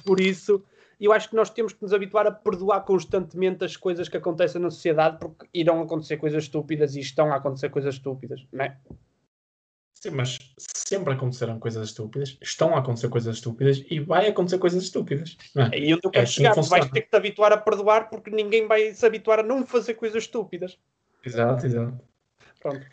[0.05, 0.63] Por isso,
[0.99, 4.61] eu acho que nós temos que nos habituar a perdoar constantemente as coisas que acontecem
[4.61, 8.77] na sociedade, porque irão acontecer coisas estúpidas e estão a acontecer coisas estúpidas, não é?
[10.01, 14.83] Sim, mas sempre aconteceram coisas estúpidas, estão a acontecer coisas estúpidas e vai acontecer coisas
[14.83, 15.37] estúpidas.
[15.55, 15.61] É?
[15.61, 16.53] É aí onde eu quero assim que chegar.
[16.53, 16.91] Tu vais funciona.
[16.91, 20.23] ter que te habituar a perdoar, porque ninguém vai se habituar a não fazer coisas
[20.23, 20.79] estúpidas.
[21.23, 21.99] Exato, exato.
[22.59, 22.83] Pronto.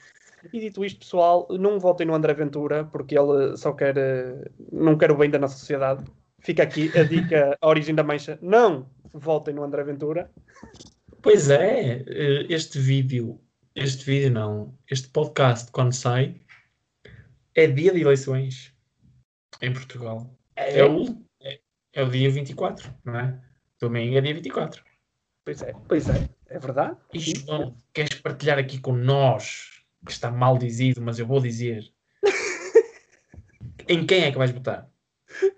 [0.52, 3.96] E dito isto, pessoal, não votem no André Ventura, porque ele só quer.
[3.96, 6.04] eh, não quer o bem da nossa sociedade.
[6.40, 8.38] Fica aqui a dica, a origem da mancha.
[8.42, 10.30] Não votem no André Ventura.
[11.22, 13.40] Pois é, eh, este vídeo,
[13.74, 16.38] este vídeo não, este podcast quando sai
[17.54, 18.74] é dia de eleições
[19.60, 20.30] em Portugal.
[20.56, 21.60] É, o, é,
[21.92, 23.40] é o dia 24, não é?
[23.80, 24.82] Domingo é dia 24.
[25.44, 26.96] Pois é, pois é, é verdade.
[27.12, 31.90] E João, queres partilhar aqui com nós, que está mal dizido, mas eu vou dizer,
[33.88, 34.88] em quem é que vais votar?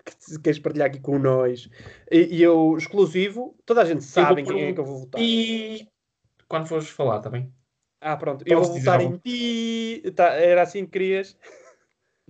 [0.05, 1.69] Que queres partilhar aqui com nós.
[2.11, 4.85] E, e eu, exclusivo, toda a gente sabe em vou quem é pôr que eu
[4.85, 5.21] vou votar.
[5.21, 5.87] E
[6.47, 7.51] quando fores falar, está bem?
[8.01, 8.43] Ah, pronto.
[8.47, 10.11] Eu Posso vou dizer votar em ti.
[10.15, 11.37] Tá, era assim que querias.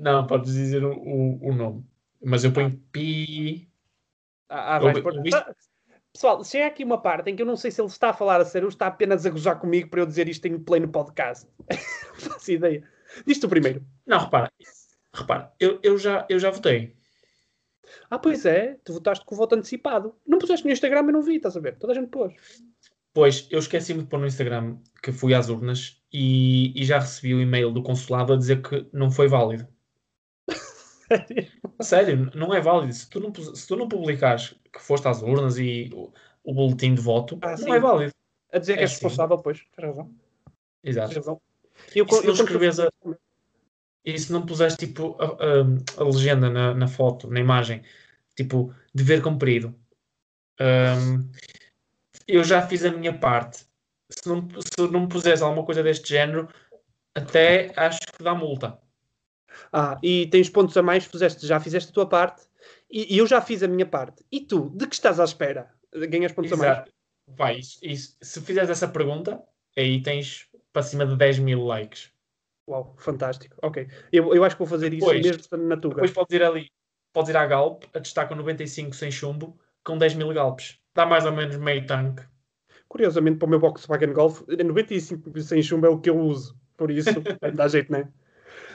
[0.01, 1.85] Não, podes dizer o, o, o nome.
[2.23, 3.69] Mas eu ponho pi.
[4.49, 5.39] Ah, ah, vais pôr- ouviste?
[5.39, 5.55] Tá-
[6.11, 8.41] Pessoal, chega aqui uma parte em que eu não sei se ele está a falar
[8.41, 10.89] a sério ou está apenas a gozar comigo para eu dizer isto em play no
[10.89, 11.47] podcast.
[11.69, 12.83] não faço ideia.
[13.25, 13.85] Diz tu primeiro.
[14.05, 14.51] Não, repara,
[15.13, 16.97] repara, eu, eu, já, eu já votei.
[18.09, 20.13] Ah, pois é, tu votaste com o voto antecipado.
[20.27, 21.77] Não puseste no Instagram, eu não vi, estás a ver?
[21.77, 22.33] Toda a gente pôs.
[23.13, 27.33] Pois, eu esqueci-me de pôr no Instagram que fui às urnas e, e já recebi
[27.33, 29.65] o e-mail do consulado a dizer que não foi válido.
[31.79, 32.93] A Sério, não é válido.
[32.93, 36.11] Se tu não, se tu não publicares que foste às urnas e o,
[36.43, 37.71] o boletim de voto, Ah, não sim.
[37.73, 38.11] é válido.
[38.51, 38.95] A dizer que É és sim.
[39.05, 39.63] responsável, pois.
[39.75, 40.05] Tens razão.
[40.81, 41.15] Tens Exato.
[41.15, 41.41] razão.
[41.95, 42.89] Eu, E se não eu- escreves a-
[44.05, 47.83] E se não puseste tipo a, a- a legenda na, na foto, na imagem,
[48.35, 49.75] tipo dever cumprido,
[50.59, 51.29] hum,
[52.27, 53.65] eu já fiz a minha parte.
[54.09, 56.49] Se não, se não puseres alguma coisa deste género,
[57.15, 58.79] até acho que dá multa.
[59.71, 62.43] Ah, e tens pontos a mais, fizeste, já fizeste a tua parte
[62.89, 64.23] e, e eu já fiz a minha parte.
[64.31, 65.69] E tu, de que estás à espera?
[65.93, 66.71] Ganhas pontos a mais?
[66.71, 66.91] Exato.
[67.27, 69.41] Vai, isso- isso- se fizeres essa pergunta,
[69.77, 72.11] aí tens para cima de 10 mil likes.
[72.67, 73.55] Uau, fantástico.
[73.61, 73.87] Ok.
[74.11, 75.95] Eu, eu acho que vou fazer isso Depois- mesmo na Tuga.
[75.95, 76.67] Depois podes ir ali,
[77.13, 80.77] podes ir à Galp, a destaca 95 sem chumbo, com 10 mil Galpes.
[80.93, 82.23] Dá mais ou menos meio tanque.
[82.87, 86.59] Curiosamente, para o meu Volkswagen Golf, 95 sem chumbo é o que eu uso.
[86.77, 87.09] Por isso,
[87.55, 88.09] dá jeito, não é?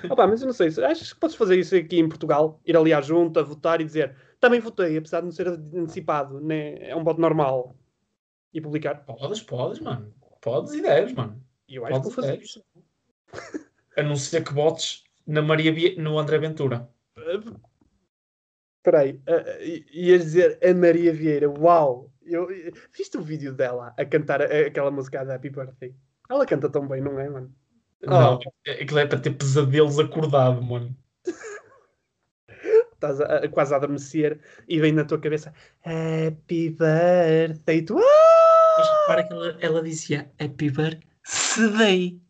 [0.13, 2.61] Opa, mas eu não sei, achas que podes fazer isso aqui em Portugal?
[2.65, 6.89] Ir ali à junta, votar e dizer também votei, apesar de não ser antecipado, né?
[6.91, 7.75] é um voto normal.
[8.53, 9.05] E publicar.
[9.05, 10.15] Podes, podes, mano.
[10.41, 11.43] Podes e deves, mano.
[11.69, 12.65] E eu acho que vou fazer Podes isso.
[13.97, 16.89] A não ser que votes na Maria Vie- no André Ventura.
[18.79, 22.11] Espera aí, uh, ias dizer a Maria Vieira, uau!
[22.23, 25.95] Eu, eu- viste o vídeo dela a cantar a- aquela música da Happy Birthday?
[26.31, 27.53] Ela canta tão bem, não é, mano?
[28.07, 28.51] Não, Oh.
[28.67, 30.97] é- aquilo é para ter pesadelos acordado, mano.
[32.95, 35.53] Estás a- a- quase a adormecer e vem na tua cabeça
[35.85, 38.75] Happy Birthday to Ah!
[38.79, 42.21] Mas repara que ela, ela dizia Happy Birthday.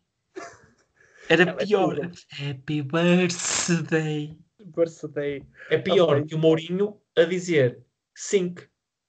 [1.29, 1.95] Era Ela é pior.
[1.95, 2.11] tudo.
[2.49, 4.37] Happy Birthday.
[4.65, 5.43] Birthday.
[5.69, 6.25] É pior Ok.
[6.25, 7.79] que o Mourinho a dizer
[8.15, 8.61] Sync.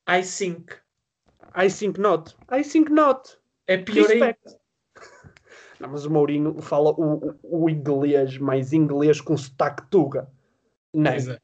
[0.09, 0.73] I think.
[1.57, 2.37] I think not.
[2.51, 3.37] I think not.
[3.67, 4.37] É pior ainda.
[5.81, 10.31] Não, mas o Mourinho fala o, o, o inglês, mais inglês com sotaque tuga.
[10.93, 11.11] Não.
[11.11, 11.39] É.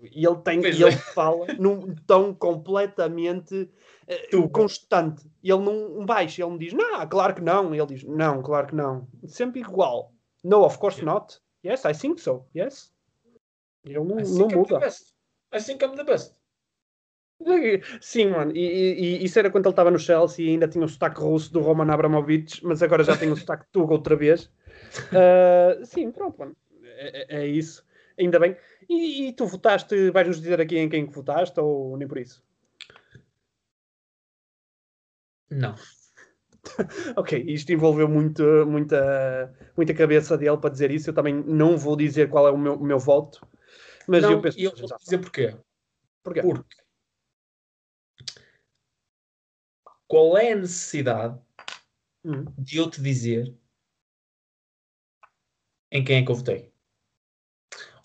[0.00, 0.96] E ele, tem, Pois e ele é.
[0.96, 3.68] fala num tom completamente
[4.30, 4.48] Tuga.
[4.50, 5.28] constante.
[5.42, 7.74] Ele não baixa, ele não diz, não, claro que não.
[7.74, 9.08] Ele diz, não, claro que não.
[9.26, 10.12] Sempre igual.
[10.44, 11.20] No, of course Yeah.
[11.20, 11.40] not.
[11.64, 12.46] Yes, I think so.
[12.54, 12.92] Yes.
[13.84, 14.78] Ele não, não muda.
[14.78, 15.12] best.
[15.52, 16.37] I think I'm the best.
[18.00, 20.84] Sim, mano, e, e- e isso era quando ele estava no Chelsea e ainda tinha
[20.84, 24.50] o sotaque russo do Roman Abramovich, mas agora já tem o sotaque tuga outra vez.
[25.12, 26.56] Ah, sim, pronto, mano.
[26.82, 27.84] É, é- é isso.
[28.18, 28.56] Ainda bem.
[28.88, 32.42] E, e tu votaste, vais-nos dizer aqui em quem que votaste ou nem por isso?
[35.50, 35.74] Não.
[37.16, 41.08] Ok, isto envolveu muito, muita, muita cabeça dele para dizer isso.
[41.10, 43.46] Eu também não vou dizer qual é o meu, o meu voto,
[44.06, 45.56] mas não, eu penso e eu vou dizer porquê.
[46.22, 46.40] Porquê?
[46.42, 46.76] Porque
[50.08, 51.38] qual é a necessidade
[52.24, 53.54] Hum, de eu te dizer
[55.90, 56.72] em quem é que eu votei?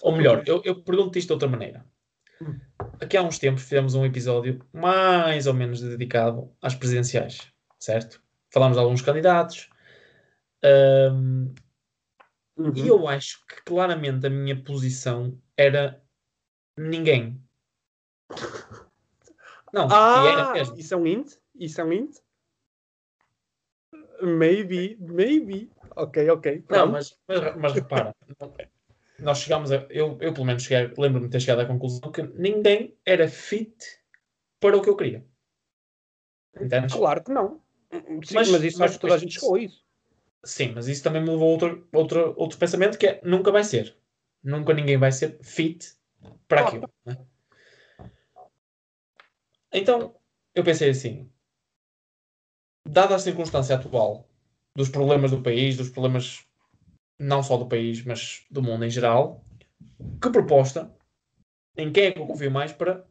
[0.02, 1.86] Ou melhor, eu, eu pergunto isto de outra maneira.
[2.42, 2.60] Hum.
[3.02, 8.22] Aqui há uns tempos fizemos um episódio mais ou menos dedicado às presidenciais, certo?
[8.52, 9.70] Falámos de alguns candidatos.
[10.64, 11.54] Ahm,
[12.58, 12.74] uhum.
[12.76, 16.02] E eu acho que claramente a minha posição era
[16.78, 17.42] ninguém.
[19.74, 20.78] Não, era Ah, mesmo.
[20.78, 21.43] isso é um int?
[21.56, 22.18] Isso int?
[24.22, 25.70] Maybe, maybe.
[25.96, 26.56] Ok, ok.
[26.56, 26.92] Não, pronto.
[26.92, 28.16] mas, mas, mas repara,
[29.20, 29.76] nós chegámos a.
[29.90, 33.76] Eu, eu pelo menos cheguei, lembro-me de ter chegado à conclusão que ninguém era fit
[34.60, 35.26] para o que eu queria.
[36.60, 36.94] Entendes?
[36.94, 37.62] Claro que não.
[37.92, 39.84] Sim, mas, Mas- isso mas acho que toda a gente chegou a isso.
[40.44, 43.64] Sim, mas isso também me levou a outro, outro, outro pensamento que é nunca vai
[43.64, 43.96] ser.
[44.44, 45.94] Nunca ninguém vai ser fit
[46.48, 46.90] para aquilo.
[47.06, 47.18] né?
[49.72, 50.16] Então,
[50.54, 51.32] eu pensei assim,
[52.86, 54.30] dada a circunstância atual
[54.76, 56.46] dos problemas do país, dos problemas
[57.20, 59.46] não só do país, mas do mundo em geral,
[60.22, 60.94] que proposta,
[61.78, 63.06] em quem é que eu confio mais para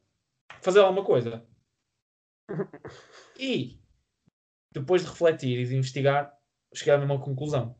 [0.60, 1.44] fazer alguma coisa?
[3.38, 3.80] E,
[4.70, 6.32] depois de refletir e de investigar,
[6.72, 7.74] cheguei a uma conclusão.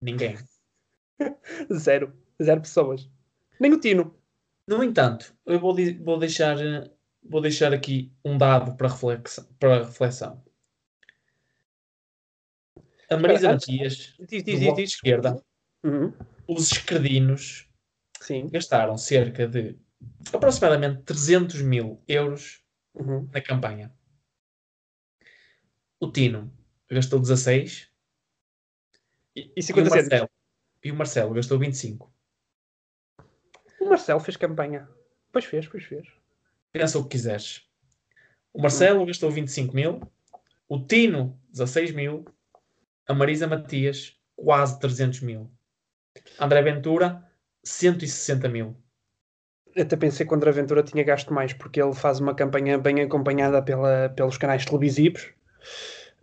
[0.00, 0.38] Ninguém.
[1.74, 2.16] Zero.
[2.42, 3.10] Zero pessoas.
[3.60, 4.18] Nem o Tino.
[4.66, 6.90] No entanto, eu vou, vou deixar, eh,
[7.22, 9.44] vou deixar aqui um dado para reflexão.
[9.58, 10.42] Para reflexão.
[13.10, 14.92] A Marisa Matias, Diz, do diz, diz, Bloco de diz.
[14.94, 15.44] Esquerda,
[15.82, 16.12] Uhum.
[16.46, 17.68] os esquerdinos
[18.20, 18.46] Sim.
[18.48, 19.76] gastaram cerca de
[20.32, 22.62] aproximadamente 300 mil euros
[22.94, 23.28] Uhum.
[23.32, 23.92] na campanha.
[25.98, 26.52] O Tino
[26.88, 27.88] gastou 16
[29.34, 29.90] E, e e o 50.
[29.90, 30.30] Marcelo,
[30.84, 32.12] e o Marcelo gastou 25.
[33.80, 34.88] O Marcelo fez campanha.
[35.32, 36.06] Pois fez, pois fez.
[36.72, 37.62] Pensa o que quiseres.
[38.52, 40.00] O Marcelo gastou 25 mil,
[40.68, 42.24] o Tino 16 mil,
[43.06, 45.50] a Marisa Matias quase 300 mil,
[46.38, 47.24] André Ventura
[47.64, 48.76] 160 mil.
[49.76, 53.00] Até pensei que o André Ventura tinha gasto mais, porque ele faz uma campanha bem
[53.02, 55.32] acompanhada pela, pelos canais televisivos.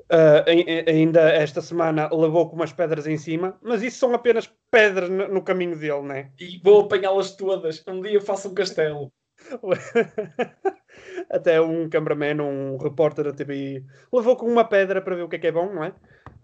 [0.10, 5.10] Ai- ainda esta semana levou com umas pedras em cima, mas isso são apenas pedras
[5.10, 6.32] no, no caminho dele, né?
[6.40, 7.84] E vou apanhá-las todas.
[7.88, 9.12] Um dia faço um castelo.
[11.30, 15.36] Até um cameraman, um repórter da TVI, levou com uma pedra para ver o que
[15.36, 15.94] é que é bom, não é?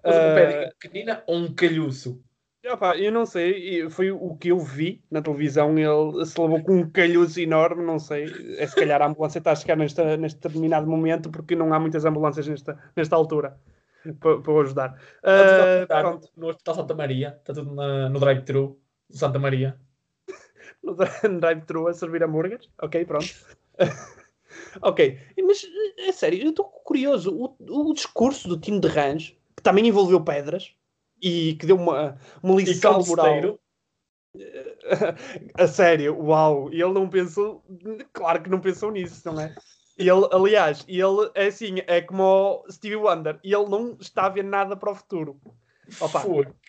[0.04, 2.22] Uma Ah, pequenina ou um calhuço?
[2.66, 5.78] Opa, eu não sei, foi o que eu vi na televisão.
[5.78, 7.84] Ele se levou com um calhuço enorme.
[7.84, 8.26] Não sei,
[8.58, 11.80] é se calhar a ambulância está a chegar nesta, neste determinado momento porque não há
[11.80, 13.60] muitas ambulâncias nesta, nesta altura.
[14.20, 15.00] para, ajudar.
[15.24, 19.78] Uh, pronto, no Hospital Santa Maria, está tudo na- no drive-thru do Santa Maria.
[20.84, 22.70] no drive-thru a servir hambúrgueres.
[22.82, 23.26] Ok, pronto.
[24.82, 25.62] ok, mas
[25.98, 27.34] é sério, eu estou curioso.
[27.34, 27.56] O,
[27.90, 30.76] o discurso do time de Rãs, que também envolveu pedras
[31.22, 33.26] e que deu uma, uma E lição moral.
[33.26, 33.60] calceteiro,
[35.58, 37.64] a sério, uau, e ele não pensou,
[38.12, 39.56] claro que não pensou nisso, não é?
[39.98, 42.24] E ele, aliás, ele é assim, é como
[42.68, 45.40] o Stevie Wonder, e ele não está a ver nada para o futuro.
[46.02, 46.24] Opa.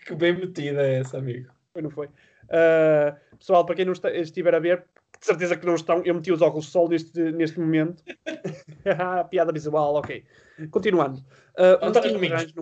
[0.07, 1.51] Que bem metida é essa, amigo.
[1.73, 2.07] Foi, não foi?
[2.07, 4.87] Uh, pessoal, para quem não está, estiver a ver,
[5.25, 8.05] de certeza que não estão, eu meti os óculos de sol neste, neste momento.
[9.31, 10.23] Piada visual, ok.
[10.71, 11.19] Continuando.
[11.59, 12.55] Uh, o António Domingos.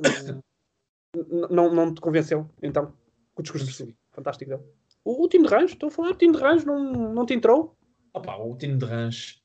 [1.29, 2.95] Não, não, não te convenceu, então,
[3.35, 4.63] com o discurso fantástico dele.
[5.05, 7.35] O, o time de Rãs, estou a falar, o time de Rãs não, não te
[7.35, 7.77] entrou?
[8.15, 9.43] Opa, o time de Rãs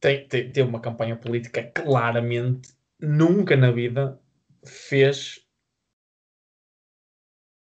[0.00, 4.18] tem, tem, tem uma campanha política claramente nunca na vida
[4.64, 5.44] fez,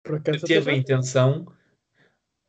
[0.02, 1.46] Por acaso, teve a intenção.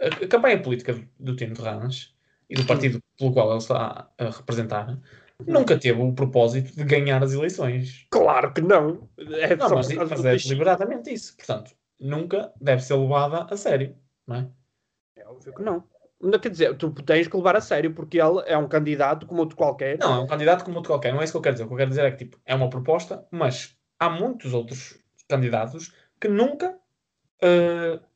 [0.02, 2.15] A, a campanha política do, do time de Rãs
[2.50, 4.98] e do partido pelo qual ele está a representar
[5.46, 8.08] nunca teve o propósito de ganhar as eleições.
[8.10, 9.10] Claro que não.
[9.18, 11.36] É Não, mas, mas é deliberadamente isso.
[11.36, 13.96] Portanto, nunca deve ser levada a sério.
[14.26, 14.48] Não é?
[15.18, 15.84] É óbvio que não.
[16.22, 19.42] Não Quer dizer, tu tens que levar a sério, porque ele é um candidato como
[19.42, 19.98] outro qualquer.
[20.00, 21.14] Não, é um candidato como outro qualquer.
[21.14, 21.66] Não é isso que eu quero dizer.
[21.66, 24.98] O que eu quero dizer é que tipo, é uma proposta, mas há muitos outros
[25.28, 26.78] candidatos que nunca,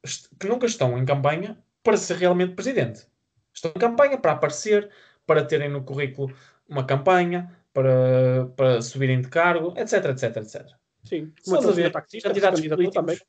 [0.03, 3.05] est- que nunca estão em campanha para ser realmente presidente.
[3.53, 4.89] Estão em campanha para aparecer,
[5.25, 6.33] para terem no currículo
[6.67, 10.67] uma campanha, para, para subirem de cargo, etc, etc, etc.
[11.03, 11.33] Sim.
[11.39, 12.93] Se Como fores a aquele senhor ver taxista que se candidatou políticos...
[12.93, 13.19] também.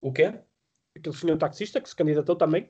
[0.00, 0.34] O quê?
[0.96, 2.68] Aquele senhor taxista que se candidatou também.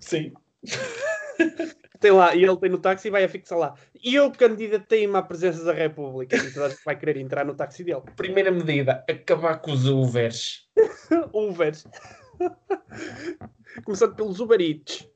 [0.00, 0.32] Sim.
[2.02, 3.74] Tem lá, e ele tem no táxi e vai a fixar lá.
[4.02, 6.36] E eu candidatei-me à presença da República.
[6.36, 8.02] E toda a gente vai querer entrar no táxi dele.
[8.16, 10.68] Primeira medida, acabar com os Ubers.
[11.32, 11.86] Ubers.
[13.84, 15.08] Começando pelos Uber Eats.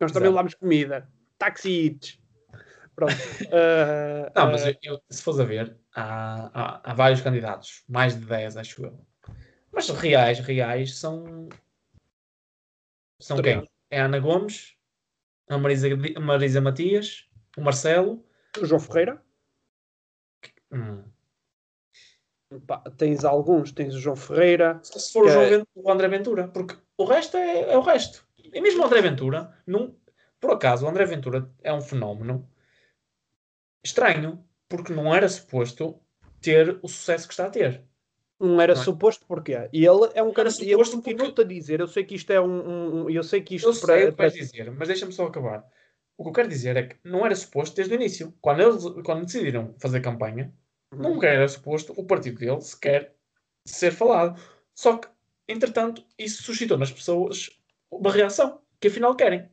[0.00, 0.36] Nós também Exato.
[0.36, 1.08] levamos comida.
[1.38, 2.20] Taxi Eats.
[2.94, 3.12] Pronto.
[3.52, 7.84] Ah, Não, mas ah, eu, eu- se fores a ver, há, há, há vários candidatos,
[7.88, 9.06] mais de 10, acho eu.
[9.72, 11.48] Mas reais, reais são.
[13.20, 13.60] São Três.
[13.60, 13.70] quem?
[13.90, 14.76] É a Ana Gomes,
[15.48, 18.24] a Marisa, a Marisa Matias, o Marcelo.
[18.60, 19.22] o João Ferreira.
[20.72, 21.04] Hum.
[22.66, 23.72] Pá, tens alguns.
[23.72, 24.78] Tens o João Ferreira.
[24.82, 27.80] Se for o, Que- João Ven- o André Ventura, porque o resto é, é o
[27.80, 28.26] resto.
[28.54, 29.94] E mesmo o André Ventura, não,
[30.40, 32.48] por acaso, o André Ventura é um fenómeno
[33.84, 36.00] estranho, porque não era suposto
[36.40, 37.82] ter o sucesso que está a ter.
[38.40, 38.84] Não era Não é?
[38.84, 40.48] suposto porque E ele é um cara.
[40.60, 41.80] E eu suposto continuo-te a dizer.
[41.80, 43.04] Eu sei que isto é um.
[43.04, 45.26] um- eu sei que isto Eu sei o que para- vais dizer, mas deixa-me só
[45.26, 45.64] acabar.
[46.16, 48.34] O que eu quero dizer é que não era suposto desde o início.
[48.40, 50.52] Quando eles quando decidiram fazer campanha,
[50.92, 53.14] nunca era suposto o partido dele sequer
[53.64, 54.38] ser falado.
[54.74, 55.08] Só que,
[55.48, 57.50] entretanto, isso suscitou nas pessoas
[57.98, 59.48] uma reação que afinal querem.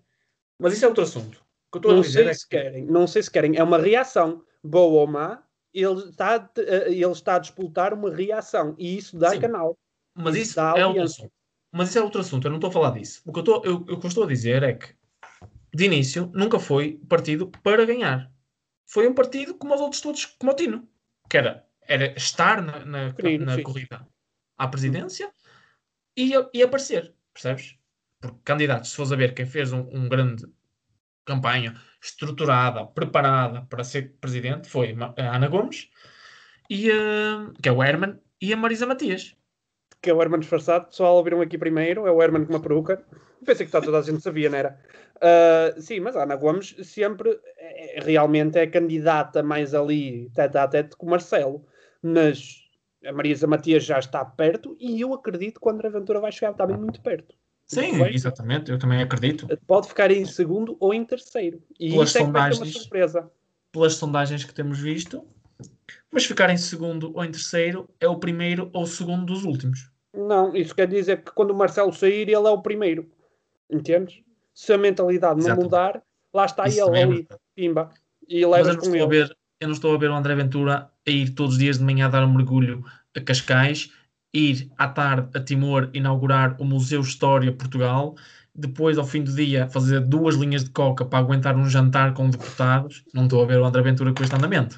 [0.59, 1.37] Mas isso é outro assunto.
[1.37, 3.31] O que eu estou a Não dizer sei é se que querem, não sei se
[3.31, 3.57] querem.
[3.57, 5.43] É uma reação, boa ou má.
[5.73, 6.51] Ele está, a-
[6.89, 9.39] ele está a disputar uma reação e isso dá Sim.
[9.39, 9.77] canal.
[10.13, 11.31] Mas Isso isso é outro assunto.
[11.71, 13.21] Mas isso é outro assunto, eu não estou a falar disso.
[13.25, 14.93] O que eu estou, eu, eu estou a dizer é que,
[15.73, 18.29] de início, nunca foi partido para ganhar.
[18.85, 20.85] Foi um partido como os outros todos, como o Tino.
[21.29, 24.05] Que era, era estar na, na, Pequenino, na corrida
[24.57, 25.31] à presidência
[26.17, 27.77] e, a- e aparecer, percebes?
[28.21, 30.45] Porque candidatos, se fores a ver quem fez um, um grande
[31.25, 35.89] campanha estruturada, preparada para ser presidente, foi a Ana Gomes,
[36.69, 39.35] e, a- que é o Herman, e a Marisa Matias.
[40.01, 40.87] Que é o Herman disfarçado.
[40.87, 42.07] Pessoal, ouviram aqui primeiro.
[42.07, 43.05] É o Herman com uma peruca.
[43.45, 44.79] Pensei que toda a gente sabia, não era?
[45.21, 50.67] Ah, sim, mas a Ana Gomes sempre é- realmente é candidata mais ali, tete a
[50.67, 51.65] tete com o Marcelo.
[52.01, 52.63] Mas
[53.05, 56.53] a Marisa Matias já está perto e eu acredito que o André Ventura vai chegar
[56.53, 57.35] também muito perto.
[57.75, 58.13] Sim, bem.
[58.13, 59.47] exatamente, eu também acredito.
[59.65, 61.61] Pode ficar em segundo ou em terceiro.
[61.79, 62.77] E Pelas isso é que vai ser uma sondagens.
[62.81, 63.31] surpresa.
[63.71, 65.23] Pelas sondagens que temos visto,
[66.11, 69.89] mas ficar em segundo ou em terceiro é o primeiro ou o segundo dos últimos.
[70.13, 73.09] Não, isso quer dizer que quando o Marcelo sair, ele é o primeiro.
[73.69, 74.21] Entendes?
[74.53, 76.03] Se a mentalidade não mudar,
[76.33, 77.89] lá está Isso ele é ali, pimba.
[78.27, 79.07] E levas com ele.
[79.07, 81.83] ver, eu não estou a ver o André Ventura a ir todos os dias de
[81.85, 82.83] manhã a dar um mergulho
[83.15, 83.91] a Cascais,
[84.33, 88.15] ir à tarde a Timor inaugurar o Museu História Portugal,
[88.53, 92.29] depois ao fim do dia fazer duas linhas de coca para aguentar um jantar com
[92.29, 93.03] deputados.
[93.13, 94.77] Não estou a ver o André Ventura com este andamento.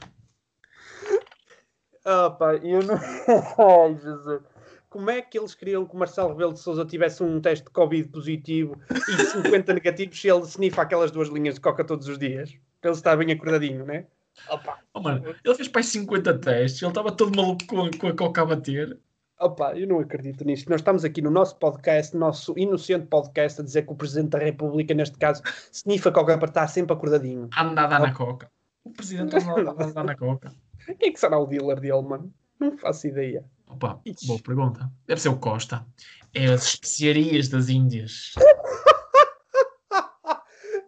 [2.05, 2.95] Ah, pá, eu não.
[3.57, 4.41] Ai, Jesus.
[4.89, 7.71] Como é que eles queriam que o Marcelo Rebelo de Souza tivesse um teste de
[7.71, 12.19] Covid positivo e 50 negativos se ele sniffa aquelas duas linhas de coca todos os
[12.19, 12.51] dias?
[12.79, 14.05] Para ele estar bem acordadinho, né?
[14.49, 18.15] Opa, Oh, mano, ele fez para 50 testes, ele estava todo maluco com, com a
[18.15, 18.99] coca a bater.
[19.39, 20.69] Opa, eu não acredito nisto.
[20.69, 24.39] Nós estamos aqui no nosso podcast, nosso inocente podcast, a dizer que o Presidente da
[24.39, 27.49] República, neste caso, snifa coca para estar sempre acordadinho.
[27.57, 28.51] Anda a dar na coca.
[28.83, 30.53] O presidente anda a dar na coca.
[30.85, 32.33] Quem é que será o dealer dele, mano?
[32.59, 33.43] Não faço ideia.
[33.67, 34.91] Opa, boa pergunta.
[35.07, 35.85] Deve ser o Costa.
[36.33, 38.33] É as especiarias das Índias.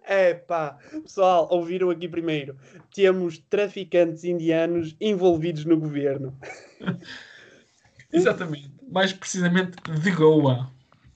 [0.08, 2.56] É pá, pessoal, ouviram aqui primeiro.
[2.94, 6.38] Temos traficantes indianos envolvidos no governo.
[8.16, 8.72] Exatamente.
[8.90, 10.72] Mais precisamente de Goa.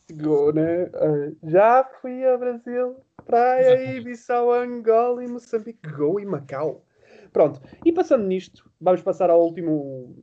[0.10, 0.89] Chegou, né?
[0.93, 2.95] Ah, já fui ao Brasil,
[3.26, 4.04] Praia, Exatamente.
[4.06, 6.84] Bissau, Angola e Moçambique, Goa e Macau.
[7.32, 10.16] Pronto, e passando nisto, vamos passar ao último.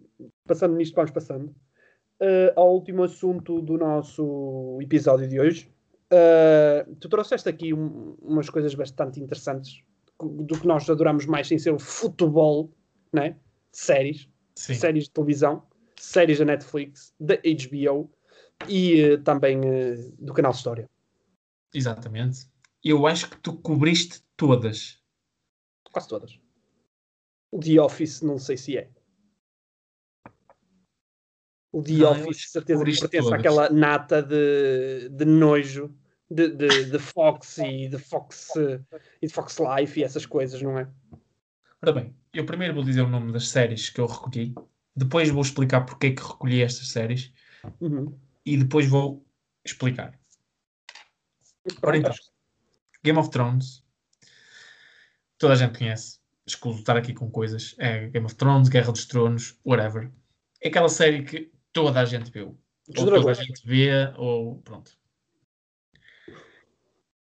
[0.46, 1.54] Passando nisto, vamos passando
[2.20, 5.70] ah, ao último assunto do nosso episódio de hoje.
[6.10, 9.82] Ah, tu trouxeste aqui um- umas coisas bastante interessantes
[10.20, 12.72] do que nós adoramos mais sem ser o futebol,
[13.12, 13.36] né?
[13.70, 14.74] Séries Sim.
[14.74, 15.62] séries de televisão,
[16.06, 18.10] séries da Netflix, da HBO
[18.68, 20.88] e eh, também eh, do canal História.
[21.74, 22.46] Exatamente.
[22.82, 25.02] Eu acho que tu cobriste todas.
[25.92, 26.38] Quase todas.
[27.50, 28.90] O The Office, não sei se é.
[31.72, 33.40] O The Não, eu Office, certeza que pertence todas.
[33.40, 35.94] àquela nata de, de nojo
[36.30, 38.80] de, de, de Fox e de Fox eh,
[39.20, 40.88] e de Fox Life e essas coisas, não é?
[41.82, 44.54] Ora bem, eu primeiro vou dizer o nome das séries que eu recolhi.
[44.96, 47.32] Depois vou explicar porque é que recolhi estas séries.
[47.80, 48.18] Uhum.
[48.44, 49.26] E depois vou
[49.64, 50.18] explicar.
[51.82, 52.14] Ora então,
[53.04, 53.84] Game of Thrones.
[55.38, 56.18] Toda a gente conhece.
[56.46, 57.74] Escuso estar aqui com coisas.
[57.78, 60.10] É Game of Thrones, Guerra dos Tronos, whatever.
[60.62, 62.58] É aquela série que toda a gente viu.
[62.88, 63.38] Dos Ou toda a dragões.
[63.38, 64.96] gente vê, ou pronto.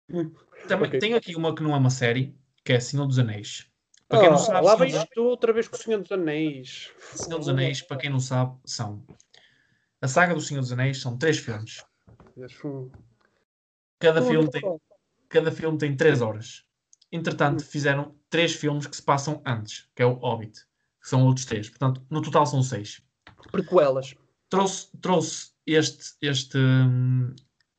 [0.08, 0.32] Hum.
[0.66, 0.98] Também Ok.
[0.98, 3.69] tenho aqui uma que não é uma série, que é Senhor dos Anéis.
[4.10, 6.90] Para quem Ah, não sabe, lá vens tu outra vez com o Senhor dos Anéis.
[7.14, 9.06] Senhor dos Anéis, para quem não sabe, são.
[10.02, 11.84] A saga do Senhor dos Anéis são três filmes.
[14.00, 14.62] Cada filme tem,
[15.28, 16.64] cada filme tem três horas.
[17.12, 20.58] Entretanto, fizeram três filmes que se passam antes, que é o Hobbit,
[21.00, 21.68] que são outros três.
[21.68, 23.00] Portanto, no total são seis.
[23.52, 24.16] Prequelas.
[24.48, 27.32] Trouxe, trouxe este, este, hum,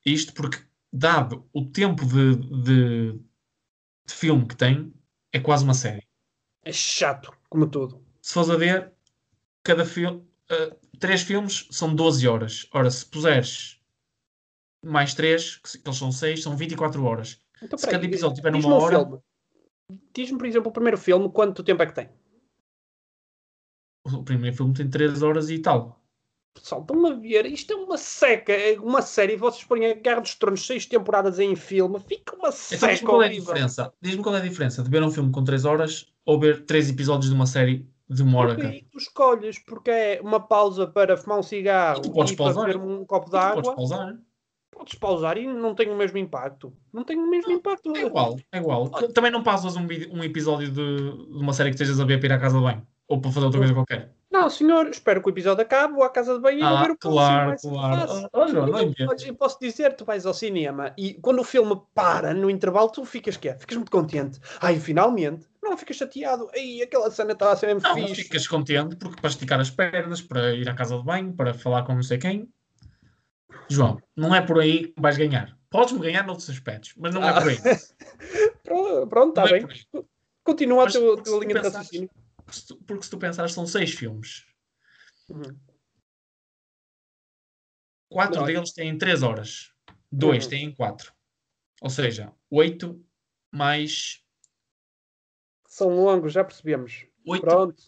[0.05, 0.59] isto porque,
[0.93, 3.11] dado o tempo de, de,
[4.05, 4.93] de filme que tem,
[5.33, 6.09] é quase uma série.
[6.63, 8.03] É chato, como tudo.
[8.21, 8.93] Se fores a ver,
[9.63, 10.27] cada filme,
[10.99, 12.67] três filmes são 12 horas.
[12.73, 13.81] Ora, se puseres
[14.83, 17.39] mais três, que eles são seis, são 24 horas.
[17.61, 19.19] Então, Se cada episódio tiver numa um hora- filme.
[20.13, 22.09] Diz-me, por exemplo, o primeiro filme, quanto tempo é que tem?
[24.03, 26.00] O primeiro filme tem 3 horas e tal.
[26.53, 30.19] Pessoal, estão a ver, isto é uma seca, é uma série, vocês põem a Guerra
[30.19, 33.93] dos Tronos seis temporadas em filme, fica uma Então seca diz-me qual é a diferença.
[34.01, 36.89] Diz-me qual é a diferença de ver um filme com 3 horas ou ver 3
[36.89, 38.55] episódios de uma série de uma hora
[38.91, 43.05] tu escolhes, porque é uma pausa para fumar um cigarro E e para beber um
[43.05, 44.17] copo de tu podes água, pausar.
[44.69, 46.73] podes pausar e não tem o mesmo impacto.
[46.91, 47.95] Não tem o mesmo impacto.
[47.95, 48.89] É igual, é igual.
[49.13, 52.27] Também não pausas um, um episódio de, de uma série que estejas a ver para
[52.27, 52.85] ir à casa de banho.
[53.07, 54.13] Ou para fazer outra coisa qualquer.
[54.41, 56.83] Não, senhor, espero que o episódio acabe, vou à casa de banho e vou Ah,
[56.83, 57.21] ver o próximo.
[57.21, 58.07] claro, claro.
[58.07, 58.29] fácil.
[58.33, 62.33] Ah, João, não é posso dizer, tu vais ao cinema e quando o filme para
[62.33, 63.53] no intervalo, tu ficas quê?
[63.57, 64.39] Ficas muito contente.
[64.59, 65.47] Ai, finalmente.
[65.61, 66.49] Não ficas chateado.
[66.55, 68.23] Ai, aquela cena estava a ser mesmo Não, fixe.
[68.23, 71.83] ficas contente porque para esticar as pernas, para ir à casa de banho, para falar
[71.83, 72.49] com não sei quem.
[73.69, 75.55] João, não é por aí que vais ganhar.
[75.69, 77.57] Podes-me ganhar noutros aspectos, mas não é por aí.
[79.09, 79.67] Pronto, está é bem.
[80.43, 82.09] Continua a Mas tua, porque tua se linha de raciocínio.
[82.85, 84.45] Porque se tu- pensares, são seis filmes.
[85.29, 85.57] Uhum.
[88.09, 88.45] Quatro Não.
[88.45, 89.73] deles têm três horas.
[90.11, 90.49] Dois Uhum.
[90.49, 91.13] têm quatro.
[91.81, 93.03] Ou seja, oito
[93.51, 94.21] mais.
[95.67, 97.05] São longos, já percebemos.
[97.25, 97.41] Oito.
[97.41, 97.81] Pronto.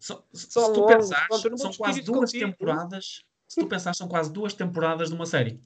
[0.00, 2.50] Se, se- São se tu longos, pensares, pronto, são quase duas contigo.
[2.50, 3.24] temporadas.
[3.48, 5.60] Se tu pensares, são quase duas temporadas de uma série.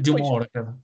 [0.00, 0.30] De uma Pois.
[0.30, 0.80] hora cada.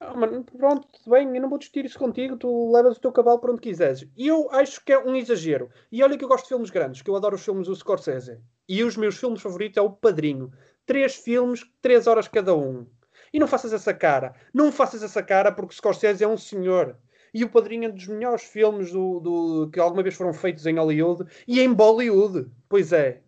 [0.00, 3.40] Ah, mano, pronto, bem, eu não vou discutir isso contigo, tu levas o teu cavalo
[3.40, 4.06] para onde quiseres.
[4.16, 5.70] E eu acho que é um exagero.
[5.90, 8.40] E olha que eu gosto de filmes grandes, que eu adoro os filmes do Scorsese.
[8.68, 10.52] E os meus filmes favoritos é o Padrinho.
[10.86, 12.86] Três filmes, três horas cada um.
[13.32, 14.34] E não faças essa cara.
[14.54, 16.96] Não faças essa cara porque Scorsese é um senhor.
[17.34, 20.64] E o Padrinho é um dos melhores filmes do, do- que alguma vez foram feitos
[20.64, 22.48] em Hollywood e em Bollywood.
[22.68, 23.20] Pois é.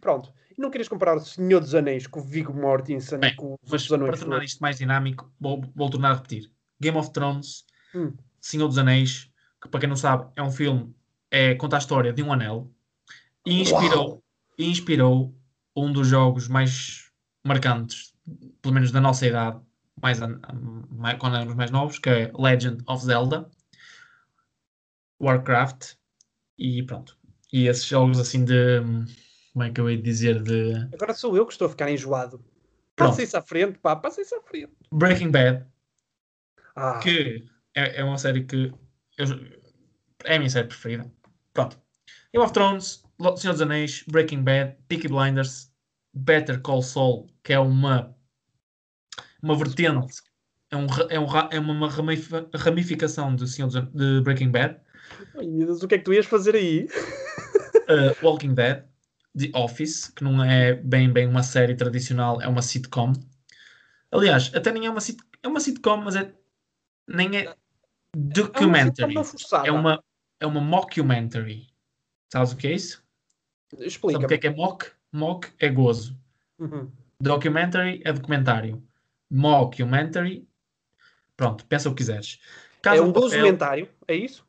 [0.00, 0.32] Pronto.
[0.62, 3.90] Não querias comparar o Senhor dos Anéis com o Viggo Mortensen Bem, com os Mas
[3.90, 6.52] anões para tornar isto mais dinâmico, vou, vou tornar a repetir.
[6.80, 8.14] Game of Thrones, Hum.
[8.40, 9.28] Senhor dos Anéis,
[9.60, 10.94] que para quem não sabe é um filme,
[11.32, 12.70] é, conta a história de um anel
[13.44, 14.22] e inspirou, Uau!
[14.56, 15.34] inspirou
[15.76, 17.10] um dos jogos mais
[17.44, 18.14] marcantes,
[18.62, 19.60] pelo menos da nossa idade,
[20.00, 20.20] mais,
[20.90, 23.50] mais quando éramos mais novos, que é Legend of Zelda,
[25.20, 25.94] Warcraft,
[26.56, 27.18] E pronto.
[27.52, 28.80] E esses jogos assim de.
[29.52, 30.42] Como é que eu ia dizer?
[30.42, 30.74] De.
[30.94, 32.42] Agora sou eu que estou a ficar enjoado.
[32.96, 34.72] Passa isso à frente, pá, passa isso à frente.
[34.92, 35.66] Breaking Bad,
[36.76, 37.44] Ah, que
[37.74, 38.72] é, é uma série que.
[39.18, 39.62] eu-
[40.24, 41.10] é a minha série preferida.
[41.52, 41.78] Pronto.
[42.32, 43.02] Game of Thrones,
[43.36, 45.70] Senhor dos Anéis, Breaking Bad, Peaky Blinders,
[46.14, 48.14] Better Call Saul, que é uma.
[49.42, 50.22] Uma vertente.
[50.70, 54.80] É, um, é, um, é uma ramifi- ramificação de, Senhor dos de Breaking Bad.
[55.36, 56.86] ai, Deus, o que é que tu ias fazer aí?
[57.82, 58.84] Uh, Walking Dead,
[59.38, 63.12] The Office, que não é bem, bem uma série tradicional, é uma sitcom.
[64.10, 66.34] Aliás, até nem é uma, sit é uma sitcom, mas é,
[67.08, 67.56] nem é
[68.14, 69.14] documentary.
[69.14, 69.68] É uma forçada.
[69.68, 70.04] É uma,
[70.38, 71.72] é uma mockumentary.
[72.30, 73.02] Sabes o que é isso?
[73.70, 74.18] Sabe Explica.
[74.18, 74.90] o que é que é mock?
[75.10, 76.18] Mock é gozo.
[76.58, 76.90] Uhum.
[77.20, 78.82] Documentary é documentário.
[79.30, 80.46] Mockumentary,
[81.36, 82.38] pronto, pensa o que quiseres.
[82.78, 84.46] É Casa um de Papel, documentário, é isso?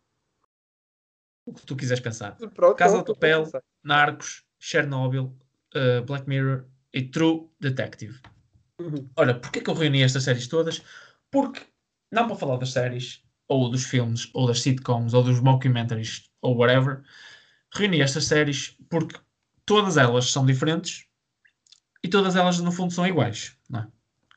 [1.45, 2.36] o que tu quiseres pensar.
[2.53, 3.43] Pronto, Casa então, de Papel,
[3.84, 5.36] Narcos, Chernobyl,
[5.76, 8.18] uh, Black Mirror e True Detective.
[8.80, 9.09] Uhum.
[9.18, 10.82] Olha, porquê que eu reuni estas séries todas?
[11.30, 11.61] Porque,
[12.09, 16.55] não para falar das séries, ou dos filmes, ou das sitcoms, ou dos mockumentaries, ou
[16.55, 17.03] whatever,
[17.74, 19.20] reuni estas séries porque
[19.66, 21.07] todas elas são diferentes
[22.01, 23.57] e todas elas, no fundo, são iguais.
[23.76, 23.86] É?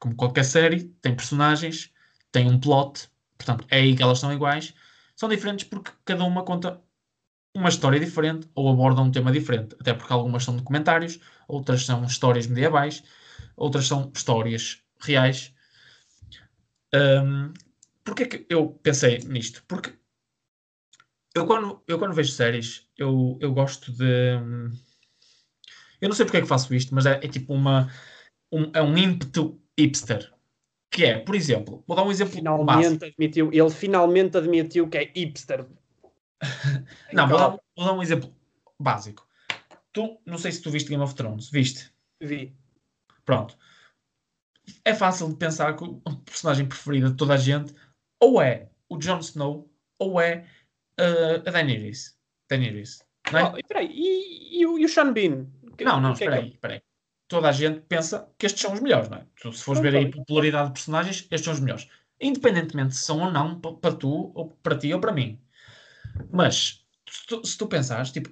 [0.01, 1.93] Como qualquer série, tem personagens,
[2.33, 3.09] tem um plot,
[3.39, 4.75] portanto, é aí que elas são iguais.
[5.15, 6.83] São diferentes porque cada uma conta
[7.57, 9.77] uma história diferente ou aborda um tema diferente.
[9.81, 13.03] Até porque algumas são documentários, outras são histórias medievais,
[13.57, 15.53] outras são histórias reais.
[16.95, 17.53] Um,
[18.07, 19.65] Porquê que eu pensei nisto?
[19.67, 19.93] Porque
[21.35, 24.39] eu quando, eu quando vejo séries, eu, eu gosto de.
[26.01, 27.93] Eu não sei porque é que faço isto, mas é, é tipo uma.
[28.53, 30.33] Um, é um ímpeto hipster.
[30.89, 32.65] Que é, por exemplo, vou dar um exemplo básico.
[32.65, 35.67] Finalmente admitiu, ele finalmente admitiu que é hipster.
[37.13, 38.35] Não, vou dar, um- vou dar um exemplo
[38.79, 39.27] básico.
[39.93, 41.91] Tu, não sei se tu viste Game of Thrones, viste?
[42.21, 42.55] Vi.
[43.25, 43.57] Pronto.
[44.85, 47.75] É fácil de pensar que o personagem preferido de toda a gente
[48.21, 50.45] ou é o Jon Snow ou é
[51.01, 52.19] uh, a Daenerys.
[52.51, 53.03] Daenerys.
[53.33, 53.53] Não, é?
[53.53, 55.47] Oh, e peraí, e, e o, e o Sean Bean?
[55.77, 56.83] Que- não, não, que é espera aí, espera aí.
[57.29, 59.27] Toda a gente pensa que estes são os melhores, não é?
[59.41, 60.17] Tu, se fores Não, ver aí tá.
[60.19, 61.89] popularidade de personagens, estes são os melhores.
[62.21, 65.41] Independentemente se são ou não pa- para tu, ou para ti ou para mim.
[66.31, 68.31] Mas, se tu, se tu pensares, tipo,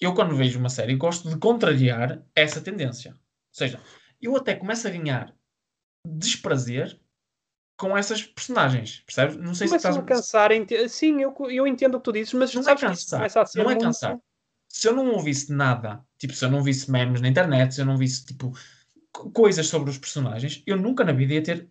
[0.00, 3.12] eu quando vejo uma série gosto de contrariar essa tendência.
[3.12, 3.18] Ou
[3.52, 3.80] seja,
[4.20, 5.34] eu até começo a ganhar
[6.06, 6.98] desprazer
[7.78, 9.36] com essas personagens, percebes?
[9.36, 10.50] Não sei se estás a cansar.
[10.52, 13.04] ente- Sim, eu, eu entendo o que tu dizes, mas Não é sabes que isso
[13.04, 14.18] cansar, começa a ser não é muito- cansar.
[14.68, 17.86] Se eu não ouvisse nada, tipo, se eu não visse memes na internet, se eu
[17.86, 18.52] não visse, tipo,
[19.12, 21.68] co- coisas sobre os personagens, eu nunca na vida ia ter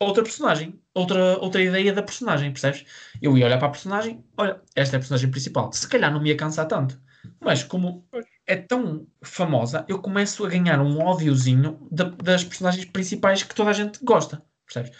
[0.00, 2.84] outra personagem, outra, outra ideia da personagem, percebes?
[3.20, 5.72] Eu ia olhar para a personagem, olha, esta é a personagem principal.
[5.72, 7.00] Se calhar não me ia cansar tanto.
[7.40, 8.06] Mas como
[8.46, 13.70] é tão famosa, eu começo a ganhar um ódiozinho da- das personagens principais que toda
[13.70, 14.92] a gente gosta, percebes?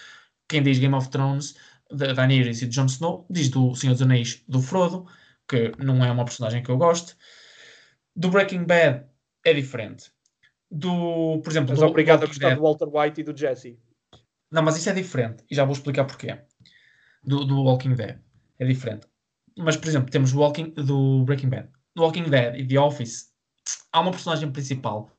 [0.48, 1.54] Quem diz Game of Thrones,
[1.90, 5.06] da Daenerys e de Jon Snow, diz do Senhor dos Anéis do Frodo,
[5.48, 7.16] que não é uma personagem que eu gosto.
[8.14, 9.04] Do Breaking Bad
[9.44, 10.10] é diferente.
[10.70, 12.56] Do, por exemplo, Mas do obrigado a Walking gostar Dead.
[12.58, 13.78] do Walter White e do Jesse.
[14.50, 15.44] Não, mas isso é diferente.
[15.50, 16.38] E já vou explicar porquê.
[17.22, 18.18] Do, do Walking Dead.
[18.58, 19.06] É diferente.
[19.56, 21.68] Mas, por exemplo, temos o Walking, do Breaking Bad.
[21.94, 23.32] Do Walking Dead e The Office,
[23.92, 25.10] há uma personagem principal.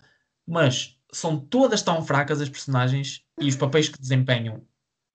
[0.48, 4.66] Mas são todas tão fracas as personagens e os papéis que desempenham.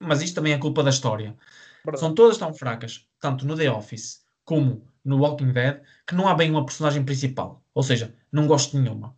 [0.01, 1.37] Mas isto também é culpa da história.
[1.85, 2.01] Verdade.
[2.01, 6.35] São todas tão fracas, tanto no The Office como no Walking Dead, que não há
[6.35, 7.62] bem uma personagem principal.
[7.75, 9.17] Ou seja, não gosto de nenhuma.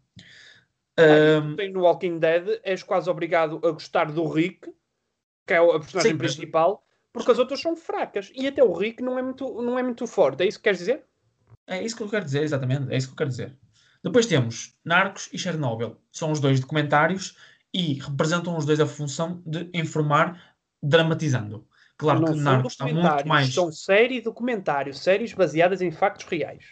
[0.98, 4.72] Ahm, Tem no Walking Dead, és quase obrigado a gostar do Rick,
[5.46, 8.30] que é a personagem Sim, principal, porque as outras são fracas.
[8.34, 10.42] E até o Rick não é muito, não é muito forte.
[10.42, 11.04] É isso que queres dizer?
[11.66, 12.92] É isso que eu quero dizer, exatamente.
[12.92, 13.56] É isso que eu quero dizer.
[14.02, 15.96] Depois temos Narcos e Chernobyl.
[16.12, 17.36] São os dois documentários
[17.72, 21.66] e representam os dois a função de informar, dramatizando.
[21.96, 23.52] Claro não que Narcos está muito mais.
[23.52, 24.92] São série e documentário.
[24.92, 26.64] Séries baseadas em factos reais.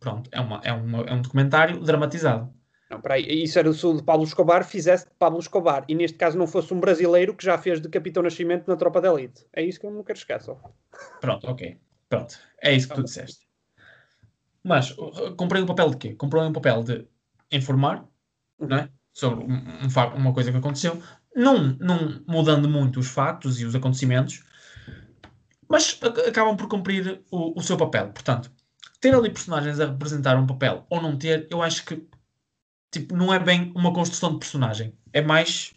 [0.00, 2.52] Pronto, é, uma, é, uma, é um documentário dramatizado.
[3.00, 6.46] Peraí, isso era o de Pablo Escobar fizesse de Pablo Escobar e neste caso não
[6.46, 9.46] fosse um brasileiro que já fez de Capitão Nascimento na Tropa da Elite.
[9.52, 10.44] É isso que eu não quero esquecer.
[10.44, 10.60] só.
[11.20, 11.78] Pronto, ok.
[12.08, 12.38] Pronto.
[12.62, 13.46] É isso que tu disseste.
[14.62, 14.94] Mas
[15.36, 16.14] comprei um papel de quê?
[16.14, 17.06] Comprei um papel de
[17.52, 18.06] informar,
[18.58, 18.88] não é?
[19.12, 21.00] Sobre um, um uma coisa que aconteceu,
[21.36, 24.42] não, não mudando muito os factos e os acontecimentos,
[25.68, 28.08] mas ac- acabam por cumprir o, o seu papel.
[28.08, 28.50] Portanto,
[29.00, 32.06] ter ali personagens a representar um papel ou não ter, eu acho que
[32.94, 34.94] tipo, não é bem uma construção de personagem.
[35.12, 35.74] É mais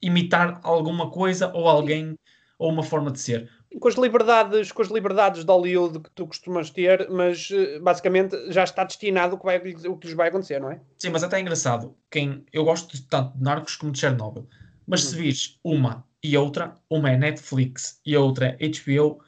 [0.00, 2.16] imitar alguma coisa ou alguém
[2.58, 3.50] ou uma forma de ser.
[3.78, 8.50] com as liberdades, com as liberdades de Hollywood que tu costumas ter, mas eh, basicamente
[8.50, 10.80] já está destinado o que, vai, o que lhes vai acontecer, não é?
[10.96, 11.94] Sim, mas até é engraçado.
[12.10, 14.48] Quem, eu gosto tanto de Narcos como de Chernobyl.
[14.86, 15.10] Mas Uhum.
[15.10, 19.20] se vires uma e outra, uma é Netflix e a outra é HBO,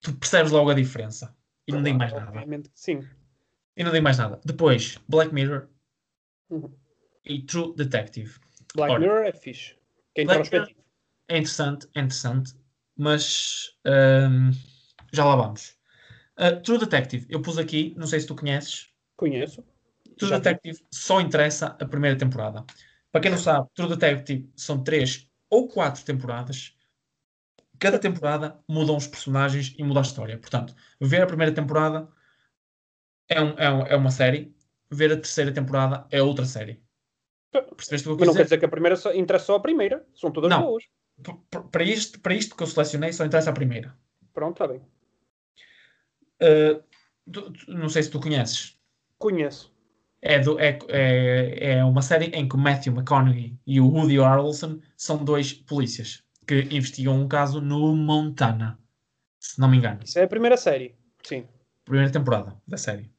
[0.00, 1.34] tu percebes logo a diferença.
[1.66, 2.44] E não digo mais nada.
[2.74, 3.02] Sim.
[3.76, 4.38] E não digo mais nada.
[4.44, 5.66] Depois, Black Mirror
[6.54, 6.72] Uhum.
[7.24, 8.38] e True Detective.
[8.74, 9.76] Black Ora, Mirror é fixe.
[10.14, 10.74] Que é Black.
[11.28, 12.54] É interessante, é interessante,
[12.96, 14.50] mas hum,
[15.12, 15.76] já lá vamos.
[16.38, 19.62] Uh, True Detective, eu pus aqui, não sei se tu conheces, Conheço.
[20.18, 20.42] True Já vi.
[20.42, 22.64] Detective só interessa a primeira temporada.
[23.12, 26.76] Para quem não sabe, True Detective são três ou quatro temporadas.
[27.78, 30.38] Cada temporada mudam os personagens e muda a história.
[30.38, 32.08] Portanto, ver a primeira temporada
[33.28, 34.53] é, um- é um- é uma série,
[34.90, 36.82] ver a terceira temporada é outra série.
[37.76, 38.44] Percebeste o que eu Mas não quis quer dizer?
[38.44, 40.06] dizer que a primeira só, interessa só a primeira.
[40.14, 40.62] São todas Não.
[40.62, 40.84] boas.
[41.70, 43.96] Para isto, para isto que eu selecionei, só interessa a primeira.
[44.32, 44.82] Pronto, está bem.
[46.42, 46.82] Uh,
[47.30, 48.76] tu- tu- não sei se tu conheces.
[49.18, 49.72] Conheço.
[50.20, 54.18] É, do- é, é, é uma série em que o Matthew McConaughey e o Woody
[54.18, 58.78] Harrelson são dois polícias que investigam um caso no Montana,
[59.38, 60.00] se não me engano.
[60.02, 60.96] Isso é a primeira série.
[61.22, 61.46] Sim.
[61.84, 63.10] Primeira temporada da série.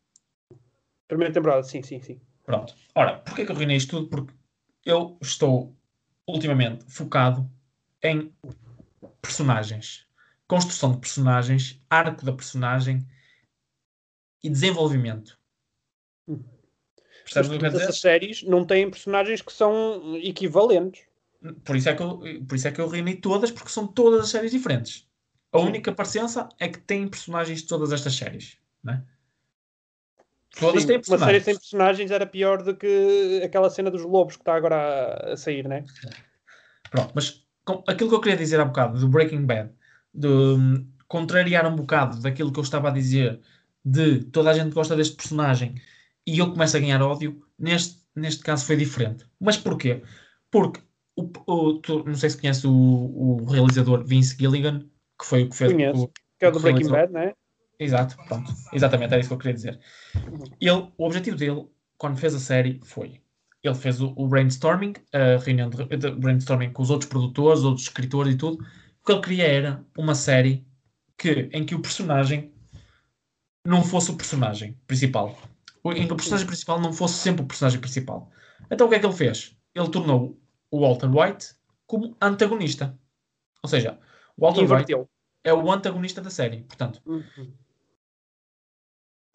[1.08, 2.20] Primeira temporada, sim, sim, sim.
[2.44, 2.74] Pronto.
[2.94, 4.08] Ora, porquê que eu reuni isto tudo?
[4.08, 4.34] Porque
[4.86, 5.76] eu estou
[6.28, 7.50] ultimamente focado
[8.04, 8.34] em
[9.22, 10.08] personagens,
[10.48, 13.06] construção de personagens, arco da personagem
[14.44, 15.40] e desenvolvimento.
[16.28, 16.44] Hum.
[17.24, 17.94] Percebes o que eu quero dizer?
[17.94, 21.04] séries não têm personagens que são equivalentes.
[21.64, 24.22] Por isso, é que eu, por isso é que eu reuni todas, porque são todas
[24.22, 25.08] as séries diferentes.
[25.52, 25.66] A Sim.
[25.66, 28.58] única parecença é que têm personagens de todas estas séries.
[28.84, 29.04] Né?
[30.60, 31.44] Todas têm uma série personagens.
[31.44, 35.68] sem personagens era pior do que aquela cena dos lobos que está agora a, sair,
[35.68, 35.84] né?
[36.90, 39.72] Pronto, mas com- aquilo que eu queria dizer há bocado do Breaking Bad,
[40.14, 43.40] de hum, contrariar um bocado daquilo que eu estava a dizer,
[43.84, 45.76] de toda a gente gosta deste personagem
[46.26, 49.26] e eu começo a ganhar ódio, neste, neste caso foi diferente.
[49.40, 50.02] Mas porquê?
[50.50, 50.80] Porque
[51.16, 54.80] o, o- tu- não sei se conheces o, o realizador Vince Gilligan,
[55.20, 56.04] que foi o que fez Conheço.
[56.04, 56.08] o,
[56.40, 56.98] Que é o do Breaking Realizou.
[56.98, 57.34] Bad, né?
[57.80, 58.52] Exato, pronto.
[58.74, 59.80] Exatamente, era isso que eu queria dizer.
[60.60, 61.68] Ele, o objetivo dele,
[61.98, 63.22] quando fez a série, foi.
[63.64, 67.88] Ele fez o, o brainstorming, a reunião de, de brainstorming com os outros produtores, outros
[67.88, 68.64] escritores e tudo.
[68.64, 70.66] O que ele queria era uma série
[71.18, 72.54] que, em que o personagem
[73.66, 75.38] não fosse o personagem principal.
[75.86, 78.32] Em que o personagem principal não fosse sempre o personagem principal.
[78.70, 79.56] Então o que é que ele fez?
[79.74, 80.40] Ele tornou
[80.72, 81.56] o Walter White
[81.86, 82.98] como antagonista.
[83.62, 84.00] Ou seja,
[84.38, 84.94] o Walter White
[85.44, 86.64] é o antagonista da série.
[86.64, 87.54] Portanto, Uhum.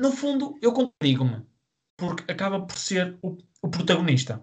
[0.00, 1.46] No fundo, eu contradigo-me,
[1.96, 4.42] porque acaba por ser o, o protagonista.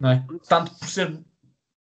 [0.00, 0.26] Não é?
[0.48, 1.22] Tanto por ser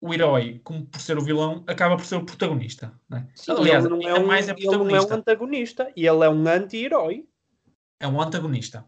[0.01, 2.99] o herói como por ser o vilão, acaba por ser o protagonista.
[3.09, 3.29] Não é?
[3.35, 6.25] Sim, Aliás, ele não, é um, mais é ele não é um antagonista, e ele
[6.25, 7.29] é um anti-herói.
[8.01, 8.87] É um antagonista.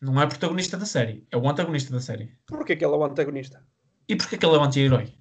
[0.00, 2.32] Não é protagonista da série, é o antagonista da série.
[2.46, 3.62] Porquê que ele é o antagonista?
[4.08, 5.14] E porquê que ele é o anti-herói?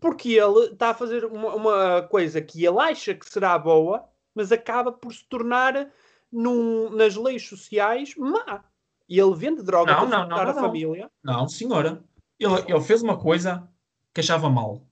[0.00, 4.50] Porque ele está a fazer uma, uma coisa que ele acha que será boa, mas
[4.50, 5.90] acaba por se tornar
[6.32, 8.64] num- nas leis sociais má.
[9.08, 10.54] E ele vende droga Não, para não, não, a não.
[10.54, 11.10] família.
[11.22, 12.02] Não, senhora.
[12.38, 13.68] Ele, ele fez uma coisa
[14.12, 14.84] que achava mal.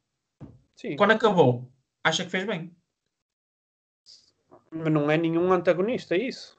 [0.76, 1.68] Sim, Quando acabou,
[2.04, 2.74] acha que fez bem.
[4.70, 6.56] mas não é nenhum antagonista isso.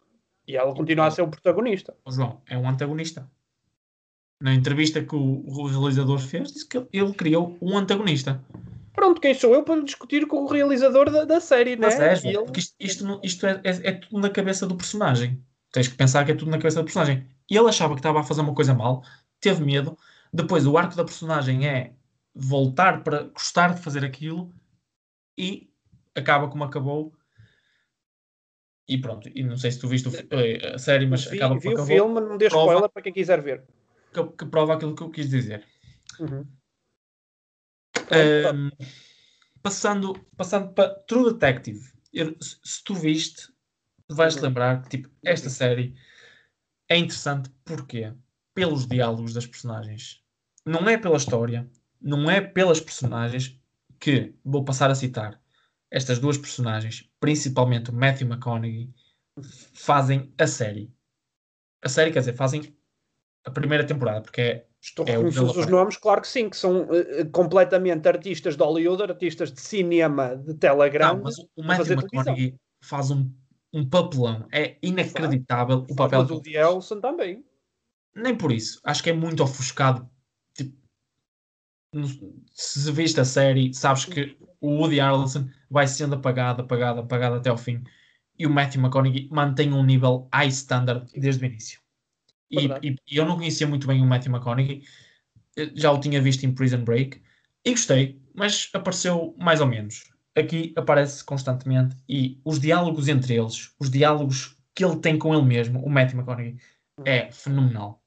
[0.47, 1.95] E ela continua a ser o protagonista.
[2.05, 3.29] Ó, João, é um antagonista.
[4.41, 8.43] Na entrevista que o, o realizador fez, disse que ele criou um antagonista.
[8.95, 11.87] Pronto, quem sou eu para discutir com o realizador da, da série, né?
[11.87, 15.43] Mas é, porque isto, isto, não- isto é, é- é tudo na cabeça do personagem.
[15.71, 17.27] Tens que pensar que é tudo na cabeça do personagem.
[17.49, 19.03] E ele achava que estava a fazer uma coisa mal,
[19.39, 19.97] teve medo.
[20.33, 21.93] Depois, o arco da personagem é
[22.33, 24.51] voltar para gostar de fazer aquilo
[25.37, 25.69] e
[26.15, 27.13] acaba como acabou.
[28.87, 29.29] E pronto.
[29.33, 31.71] E não sei se tu viste o eh, a série, mas vi, acaba vi como
[31.71, 31.95] o acabou.
[31.97, 32.65] filme, não dê Prova.
[32.71, 33.63] spoiler para quem quiser ver.
[34.13, 35.65] Que, que prova aquilo que eu quis dizer.
[36.19, 36.45] Uhum.
[38.11, 38.69] Ahm,
[39.61, 41.91] passando, passando para True Detective.
[42.13, 43.51] Eu- se, se tu viste,
[44.09, 44.47] vais-te Uhum.
[44.47, 45.95] lembrar que tipo, esta série
[46.89, 48.13] é interessante porque
[48.53, 50.21] pelos diálogos das personagens.
[50.65, 51.69] Não é pela história,
[52.01, 53.59] não é pelas personagens
[53.99, 55.41] que vou passar a citar.
[55.91, 58.93] Estas duas personagens, principalmente o Matthew McConaughey,
[59.73, 60.93] fazem a série.
[61.83, 62.75] A série, quer dizer, fazem
[63.45, 66.87] a primeira temporada, porque é Estou É reconhecidos os nomes, claro que sim, que são
[66.93, 71.15] eh, completamente artistas de Hollywood, artistas de cinema, de Telegram.
[71.15, 73.27] Não, mas o Matthew McConaughey faz um,
[73.73, 74.47] um papelão.
[74.51, 76.51] É inacreditável o papel mas que o Woody.
[76.51, 77.43] Harrelson também.
[78.15, 78.79] Nem por isso.
[78.83, 80.07] Acho que é muito ofuscado.
[80.53, 80.77] Tipo,
[82.53, 87.49] se viste a série, sabes que o Woody Harrelson vai sendo apagado, apagado, apagado até
[87.49, 87.83] ao fim.
[88.37, 91.84] E o Matthew McConaughey mantém um nível high standard desde o início.
[92.51, 94.83] E, e, e, eu não conhecia muito bem o Matthew McConaughey,
[95.73, 97.21] já o tinha visto em Prison Break
[97.63, 100.11] e gostei, mas apareceu mais ou menos.
[100.35, 105.45] Aqui aparece constantemente e os diálogos entre eles, os diálogos que ele tem com ele
[105.45, 106.57] mesmo, o Matthew McConaughey,
[107.05, 108.03] é fenomenal.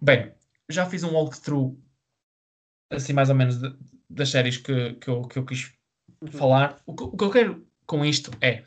[0.00, 0.32] Bem,
[0.68, 1.76] já fiz um walkthrough
[2.90, 3.74] assim mais ou menos de,
[4.08, 5.72] das séries que, que, eu, que eu quis
[6.20, 6.28] uhum.
[6.32, 6.80] falar.
[6.86, 8.64] O que, o que eu quero com isto é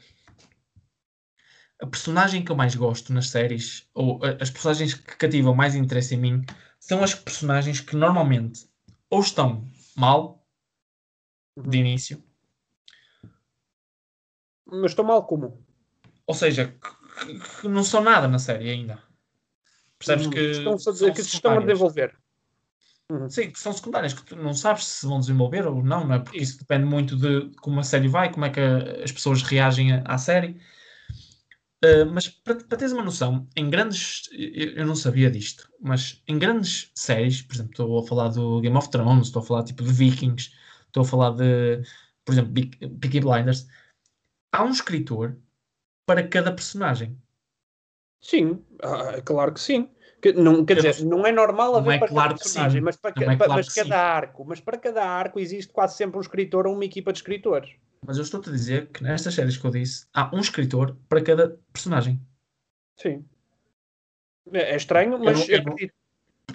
[1.84, 6.16] a personagem que eu mais gosto nas séries, ou as personagens que cativam mais interesse
[6.16, 6.46] em mim,
[6.80, 8.66] são as personagens que normalmente
[9.10, 9.68] ou estão
[9.98, 10.48] mal
[11.58, 12.24] de início.
[14.66, 15.62] Mas estão mal como?
[16.26, 19.04] Ou seja, que, que não são nada na série ainda.
[20.00, 22.18] Percebes hum, que, estão, que se estão a desenvolver.
[23.10, 23.30] Uhum.
[23.30, 26.20] Sim, que são secundárias, que tu não sabes se vão desenvolver ou não, não é?
[26.20, 29.44] Porque isso depende muito de como a série vai, como é que a, as pessoas
[29.44, 30.58] reagem à série.
[31.84, 34.30] Uh, mas para, para teres uma noção, em grandes.
[34.32, 38.62] Eu, eu, não sabia disto, mas em grandes séries, por exemplo, estou a falar do
[38.62, 40.52] Game of Thrones, estou a falar tipo de Vikings,
[40.88, 41.84] estou a falar de,
[42.24, 43.68] por exemplo, Peaky Blinders,
[44.54, 45.38] há um escritor
[46.06, 47.18] para cada personagem.
[48.22, 49.90] Sim, ah, claro que sim.
[50.22, 53.10] Que, não, quer dizer, não é normal haver é para claro cada personagem, mas para,
[53.12, 56.76] é claro mas cada arco, mas para cada arco existe quase sempre um escritor ou
[56.76, 57.72] uma equipa de escritores.
[58.06, 61.22] Mas eu estou-te a dizer que nestas séries que eu disse, há um escritor para
[61.22, 62.20] cada personagem.
[62.98, 63.26] Sim.
[64.52, 65.90] É, é estranho, mas eu, eu,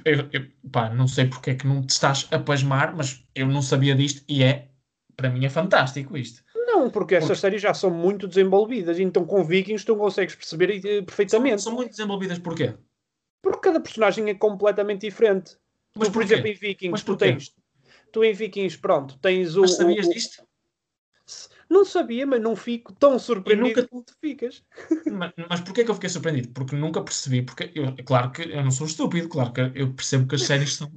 [0.04, 3.46] eu, eu, pá, não sei porque é que não te estás a pasmar, mas eu
[3.46, 4.68] não sabia disto e é,
[5.16, 6.42] para mim é fantástico isto.
[6.54, 7.40] Não, porque essas porque...
[7.40, 11.62] séries já são muito desenvolvidas, então com Vikings tu consegues perceber eh, perfeitamente.
[11.62, 12.74] São, são muito desenvolvidas porquê?
[13.42, 15.56] Porque cada personagem é completamente diferente.
[15.96, 17.54] Mas tu, por exemplo, em Vikings, Mas tu tens.
[18.12, 19.62] Tu em Vikings, pronto, tens o.
[19.62, 20.47] Mas sabias o, disto?
[21.68, 23.88] Não sabia, mas não fico tão surpreendido nunca...
[23.88, 24.64] como tu ficas.
[25.10, 26.48] Mas, mas porquê que eu fiquei surpreendido?
[26.50, 30.26] Porque nunca percebi, porque eu, claro que eu não sou estúpido, claro que eu percebo
[30.26, 30.90] que as séries são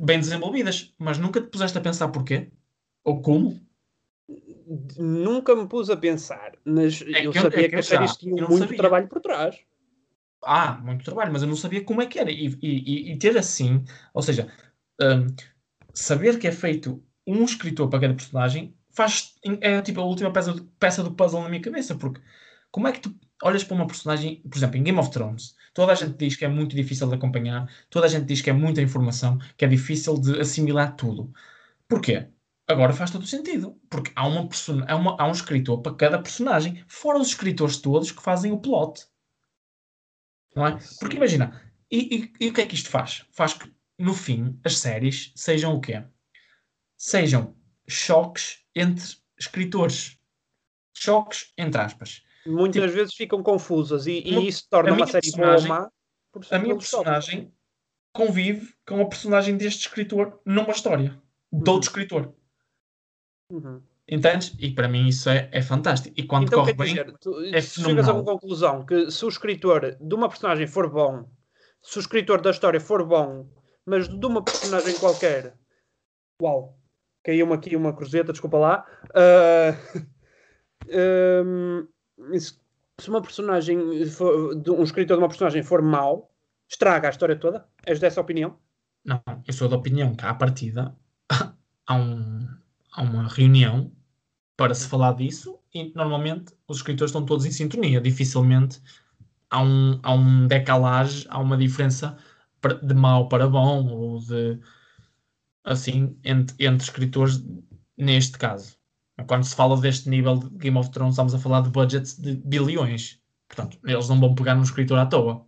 [0.00, 2.50] bem desenvolvidas, mas nunca te puseste a pensar porquê?
[3.04, 3.60] Ou como?
[4.96, 8.48] Nunca me pus a pensar, mas é eu, sabia é que, que as séries tinham
[8.48, 8.76] muito sabia.
[8.76, 9.58] trabalho por trás
[10.42, 12.30] ah, muito trabalho, mas eu não sabia como é que era.
[12.30, 14.52] E, e, e ter assim, ou seja,
[15.00, 15.26] um,
[15.92, 20.52] saber que é feito um escritor para cada personagem faz é tipo a última peça,
[20.78, 22.20] peça do puzzle na minha cabeça, porque
[22.68, 25.92] como é que tu olhas para uma personagem, por exemplo, em Game of Thrones, toda
[25.92, 28.52] a gente diz que é muito difícil de acompanhar, toda a gente diz que é
[28.52, 31.32] muita informação, que é difícil de assimilar tudo.
[31.86, 32.26] Porquê?
[32.66, 34.48] Agora faz todo o sentido, porque há, uma
[34.88, 38.58] há, uma, há um escritor para cada personagem, fora os escritores todos que fazem o
[38.58, 39.06] plot.
[40.56, 40.76] Não é?
[40.98, 43.24] Porque imagina, e, e, e o que é que isto faz?
[43.30, 46.02] Faz que, no fim, as séries sejam o quê?
[46.96, 47.56] Sejam
[47.88, 49.04] choques entre
[49.38, 50.18] escritores.
[50.94, 52.22] Choques, entre aspas.
[52.46, 55.90] Muitas tipo, vezes ficam confusas e, e isso torna uma série boa ou má.
[56.50, 57.54] A minha personagem choques.
[58.12, 61.20] convive com a personagem deste escritor numa história.
[61.52, 61.80] De outro uhum.
[61.80, 62.34] escritor.
[63.50, 63.82] Uhum.
[64.10, 64.54] Entendes?
[64.58, 66.14] E para mim isso é, é fantástico.
[66.18, 69.28] E quando então, corre bem, dizer, tu, é chegas a uma conclusão que se o
[69.28, 71.28] escritor de uma personagem for bom,
[71.82, 73.46] se o escritor da história for bom,
[73.84, 75.54] mas de uma personagem qualquer,
[76.42, 76.77] uau,
[77.22, 78.86] caiu-me aqui uma cruzeta, desculpa lá.
[80.88, 81.86] Uh, um,
[82.98, 86.32] se uma personagem, for, um escritor de uma personagem for mau,
[86.68, 87.66] estraga a história toda?
[87.86, 88.58] És dessa opinião?
[89.04, 90.96] Não, eu sou da opinião que à partida
[91.86, 92.46] há, um,
[92.92, 93.92] há uma reunião
[94.56, 98.00] para se falar disso e normalmente os escritores estão todos em sintonia.
[98.00, 98.80] Dificilmente
[99.50, 102.16] há um, há um decalage, há uma diferença
[102.82, 104.58] de mau para bom ou de
[105.68, 107.44] assim entre, entre escritores
[107.96, 108.76] neste caso.
[109.26, 112.36] Quando se fala deste nível de Game of Thrones, estamos a falar de budgets de
[112.36, 113.20] bilhões.
[113.48, 115.44] Portanto, eles não vão pegar no escritor à toa.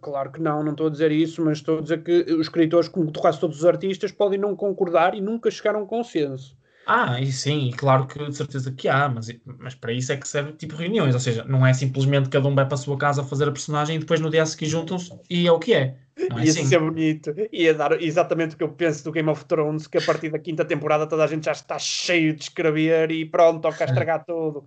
[0.00, 2.88] Claro que não, não estou a dizer isso, mas estou a dizer que os escritores,
[2.88, 6.56] como quase todos os artistas, podem não concordar e nunca chegar a um consenso.
[6.84, 9.28] Ah, e sim, e claro que de certeza que há, mas,
[9.58, 12.54] mas para isso é que serve tipo reuniões, ou seja, não é simplesmente cada um
[12.54, 15.12] vai para a sua casa fazer a personagem e depois no dia a seguir juntam-se
[15.30, 15.96] e é o que é.
[16.28, 16.66] Não é Ia assim.
[16.66, 20.02] ser bonito, ia dar exatamente o que eu penso do Game of Thrones, que a
[20.02, 23.84] partir da quinta temporada toda a gente já está cheio de escrever e pronto, toca
[23.84, 24.66] a estragar tudo.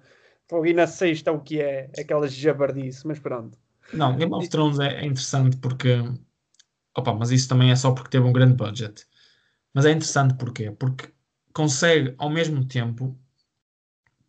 [0.66, 3.57] E na sexta o que é, aquela jabardice, mas pronto.
[3.91, 6.01] Não, Game of Thrones é, é interessante porque,
[6.95, 9.05] opa, mas isso também é só porque teve um grande budget.
[9.74, 10.72] Mas é interessante porquê?
[10.72, 11.14] Porque
[11.55, 13.17] consegue ao mesmo tempo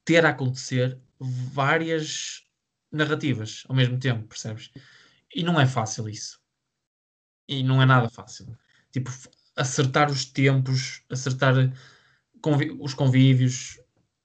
[0.05, 2.45] ter a acontecer várias
[2.93, 4.71] narrativas ao mesmo tempo, percebes?
[5.35, 6.41] E não é fácil isso.
[7.49, 8.57] E não é nada fácil.
[8.93, 9.11] Tipo,
[9.57, 11.55] acertar os tempos, acertar
[12.79, 13.81] os convívios.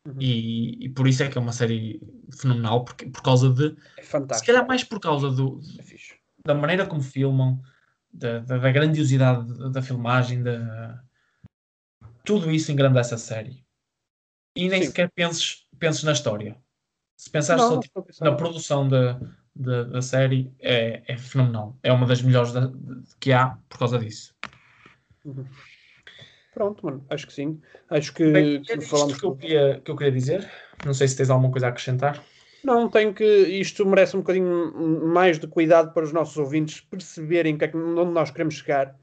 [0.05, 0.15] Uhum.
[0.19, 1.99] E, e por isso é que é uma série
[2.39, 3.75] fenomenal, porque, por causa de.
[3.97, 4.39] É fantástico.
[4.39, 5.83] Se calhar mais por causa do, É
[6.45, 7.59] da maneira como filmam,
[8.13, 11.03] da, da, da grandiosidade da, da filmagem, da...
[12.24, 13.63] tudo isso engrandece a série.
[14.55, 14.88] E nem Sim.
[14.89, 16.57] sequer penses, penses na história.
[17.17, 19.19] Se pensares só tipo, na produção da,
[19.55, 21.78] da, da série, é, é fenomenal.
[21.84, 24.34] É uma das melhores da- de- que há por causa disso.
[25.24, 25.45] Uhum.
[26.53, 27.61] Pronto, mano, acho que sim.
[27.89, 29.17] Acho que, Bem, que é falamos.
[29.19, 30.51] que eu, queria, que eu queria dizer.
[30.86, 32.22] Não sei se tens alguma coisa a acrescentar.
[32.63, 33.24] Não, tenho que.
[33.24, 37.78] Isto merece um bocadinho mais de cuidado para os nossos ouvintes perceberem que é que-
[37.78, 38.95] onde nós queremos chegar.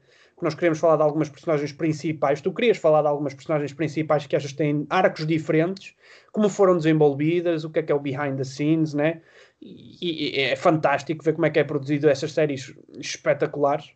[0.43, 2.41] Nós queremos falar de algumas personagens principais.
[2.41, 5.95] Tu querias falar de algumas personagens principais que achas que têm arcos diferentes,
[6.31, 9.21] como foram desenvolvidas, o que é que é o behind the scenes, né?
[9.61, 13.91] E, e é fantástico ver como é que é produzido essas séries espetaculares.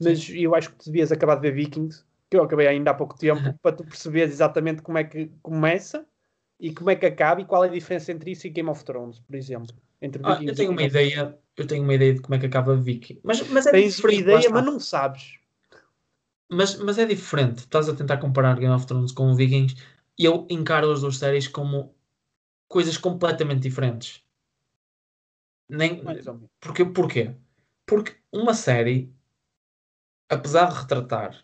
[0.00, 2.94] Mas eu acho que tu devias acabar de ver Vikings, que eu acabei ainda há
[2.94, 6.06] pouco tempo, para tu perceberes exatamente como é que começa
[6.58, 8.84] e como é que acaba e qual é a diferença entre isso e Game of
[8.84, 9.76] Thrones, por exemplo.
[10.00, 11.38] Entre Ah, eu tenho uma ideia.
[11.56, 13.20] Eu tenho uma ideia de como é que acaba Vicky.
[13.22, 13.70] Mas, mas é.
[13.70, 15.38] Tens uma diferente, ideia, mas não sabes.
[16.52, 17.60] Mas, mas é diferente.
[17.60, 19.74] Estás a tentar comparar Game of Thrones com Vikings
[20.18, 21.94] e eu encaro as duas séries como
[22.68, 24.22] coisas completamente diferentes.
[25.68, 26.02] Nem,
[26.60, 27.34] porque, porquê?
[27.86, 29.10] Porque uma série,
[30.28, 31.42] apesar de retratar,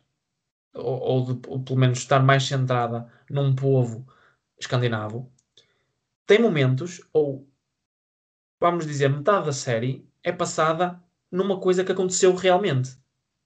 [0.75, 4.07] ou, ou, de, ou pelo menos estar mais centrada num povo
[4.59, 5.33] escandinavo,
[6.27, 7.49] tem momentos, ou
[8.61, 12.99] vamos dizer, metade da série é passada numa coisa que aconteceu realmente.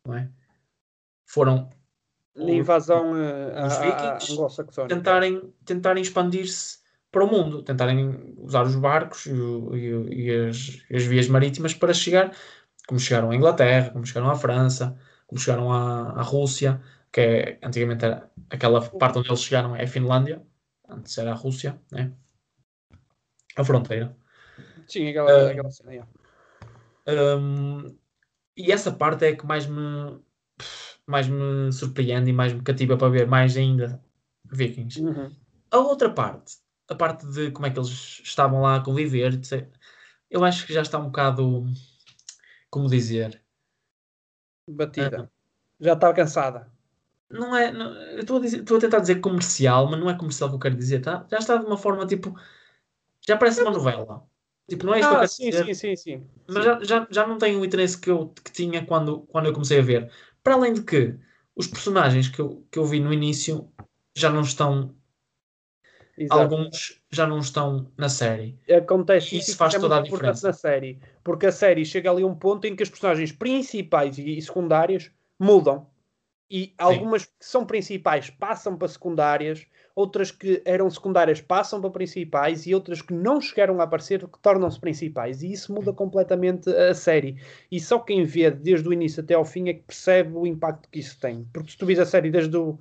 [0.05, 0.29] Não é?
[1.27, 1.71] Foram
[2.35, 4.37] Na invasão uh, os a- a- vikings
[4.89, 6.79] tentarem, tentarem expandir-se
[7.11, 11.75] para o mundo, tentarem usar os barcos e, o- e e as, as vias marítimas
[11.75, 12.35] para chegar,
[12.89, 16.81] como chegaram à Inglaterra, como chegaram à França, como chegaram à, à Rússia,
[17.13, 20.43] que é, antigamente era, aquela parte onde eles chegaram é a Finlândia,
[20.89, 22.13] antes era a Rússia, né?
[23.57, 24.17] a fronteira.
[24.87, 25.93] Sim, aquela, Ah, aquela cena.
[25.93, 26.09] yeah.
[27.07, 27.97] Hum,
[28.57, 30.21] e essa parte é a que mais me,
[31.07, 34.03] mais me surpreende e mais me cativa para ver mais ainda
[34.45, 35.01] Vikings.
[35.01, 35.35] Uhum.
[35.71, 36.57] A outra parte,
[36.89, 39.41] a parte de como é que eles estavam lá a conviver,
[40.31, 41.65] eu acho que já está um bocado,
[42.71, 43.41] como dizer,
[44.79, 45.31] Batida.
[45.81, 46.71] Já estava cansada.
[47.31, 50.17] não é, não- eu estou a, dizer- estou a tentar dizer comercial, mas não é
[50.17, 51.27] comercial que eu quero dizer, tá?
[51.31, 52.35] Já está de uma forma tipo,
[53.27, 54.27] já parece uma novela.
[54.69, 55.67] Tipo, não é isto que eu Ah, quero sim, dizer.
[55.67, 56.27] sim, sim, sim.
[56.49, 59.53] mas já, já, já não tenho o interesse que eu que tinha quando, quando eu
[59.55, 60.13] comecei a ver.
[60.43, 61.15] Para além de que
[61.55, 63.71] os personagens que eu, que eu vi no início
[64.15, 64.95] já não estão,
[66.17, 66.41] Exato.
[66.41, 68.59] alguns já não estão na série.
[68.71, 70.47] Acontece Isso e faz é toda a diferença.
[70.47, 71.01] na série.
[71.23, 75.11] Porque a série chega ali a um ponto em que as personagens principais e secundárias
[75.39, 75.91] mudam.
[76.51, 82.67] E algumas que são principais passam para secundárias, outras que eram secundárias passam para principais
[82.67, 85.43] e outras que não chegaram a aparecer tornam-se principais.
[85.43, 87.37] E isso muda completamente a série.
[87.71, 90.89] E só quem vê desde o início até ao fim é que percebe o impacto
[90.91, 91.47] que isso tem.
[91.53, 92.79] Porque se tu vis a série desde o,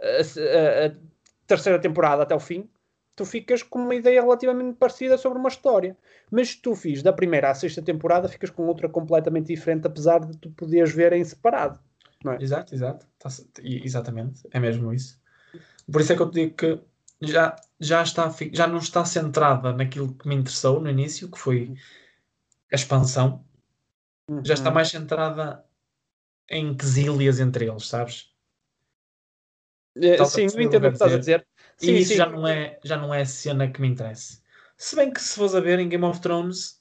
[0.00, 0.92] a- a- a
[1.46, 2.68] terceira temporada até o fim,
[3.16, 5.96] tu ficas com uma ideia relativamente parecida sobre uma história.
[6.30, 10.20] Mas se tu fiz da primeira à sexta temporada, ficas com outra completamente diferente, apesar
[10.20, 11.78] de tu poderes ver em separado.
[12.42, 13.06] Exato, exato.
[13.18, 13.28] Tá-
[13.62, 15.19] exatamente, é mesmo isso.
[15.90, 16.80] Por isso é que eu te digo que
[17.20, 21.74] já, já, está, já não está centrada naquilo que me interessou no início, que foi
[22.72, 23.44] a expansão.
[24.44, 24.74] Já está Uhum.
[24.74, 25.64] mais centrada
[26.50, 28.34] em quesílias entre eles, sabes?
[30.18, 31.46] A Sim, eu entendo o que estás a dizer.
[31.80, 32.16] E Sim, isso sim.
[32.16, 34.40] já não, é, já não é a cena que me interessa.
[34.76, 36.79] Se bem que se fores a ver em Game of Thrones,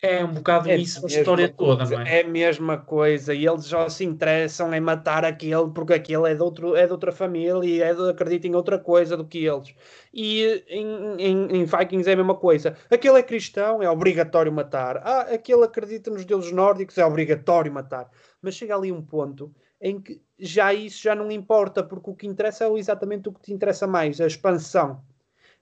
[0.00, 2.18] é um bocado É isso a história toda, coisa, não é?
[2.18, 6.34] É a mesma coisa, e eles já se interessam em matar aquele porque aquele é
[6.34, 9.44] de, outro, é de outra família e é de, acredita em outra coisa do que
[9.44, 9.74] eles.
[10.12, 10.86] E em,
[11.18, 12.76] em, em Vikings é a mesma coisa.
[12.90, 14.98] Aquele é cristão, é obrigatório matar.
[14.98, 18.08] Ah, aquele acredita nos deuses nórdicos, é obrigatório matar.
[18.40, 22.26] Mas chega ali um ponto em que já isso já não importa, porque o que
[22.26, 25.02] interessa é exatamente o que te interessa mais, a expansão.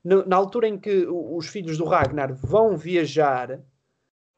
[0.05, 3.61] No- na altura em que os filhos do Ragnar vão viajar,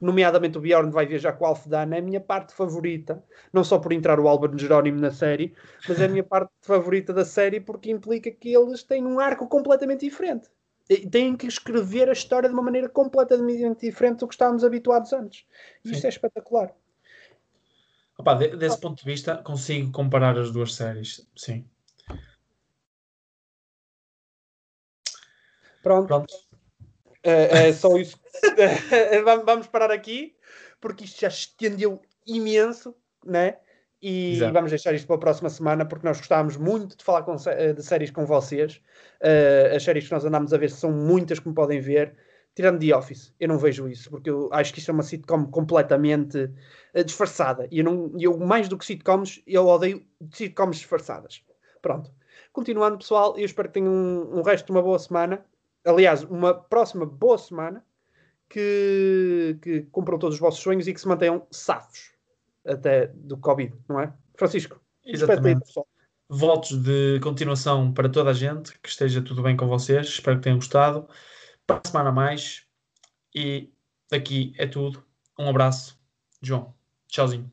[0.00, 3.22] nomeadamente o Bjorn vai viajar com o Alfedan, é a minha parte favorita,
[3.52, 5.54] não só por entrar o Albert Jerónimo na série,
[5.88, 9.48] mas é a minha parte favorita da série porque implica que eles têm um arco
[9.48, 10.48] completamente diferente.
[11.10, 15.44] Têm que escrever a história de uma maneira completamente diferente do que estávamos habituados antes.
[15.84, 16.06] E Sim.
[16.06, 16.74] é espetacular.
[18.16, 21.68] Opa, de- desse ponto de vista, consigo comparar as duas séries, sim.
[25.82, 26.47] Pronto, Pronto.
[27.30, 28.18] É, é só isso.
[29.24, 30.34] Vamos- Vamos parar aqui,
[30.80, 33.56] porque isto já estendeu imenso, né?
[34.00, 34.52] e Exato.
[34.52, 37.82] vamos deixar isto para a próxima semana porque nós gostávamos muito de falar com, de
[37.82, 38.80] séries com vocês.
[39.20, 42.14] Uh, as séries que nós andamos a ver são muitas, como podem ver,
[42.54, 43.34] tirando The Office.
[43.40, 46.38] Eu não vejo isso porque eu acho que isto é uma sitcom completamente
[46.94, 47.66] uh, disfarçada.
[47.72, 51.42] E eu, não, eu, mais do que sitcoms, eu odeio sitcoms disfarçadas.
[51.82, 52.12] Pronto.
[52.52, 55.44] Continuando, pessoal, eu espero que tenham um, um resto de uma boa semana.
[55.84, 57.84] Aliás, uma próxima boa semana
[58.48, 62.12] que, que cumpram todos os vossos sonhos e que se mantenham safos
[62.66, 64.12] até do Covid, não é?
[64.36, 65.60] Francisco, exatamente.
[66.28, 70.42] Votos de continuação para toda a gente, que esteja tudo bem com vocês, espero que
[70.42, 71.08] tenham gostado.
[71.66, 72.66] Para a semana a mais
[73.34, 73.72] e
[74.12, 75.02] aqui é tudo.
[75.38, 75.98] Um abraço,
[76.42, 76.74] João.
[77.08, 77.50] Tchauzinho.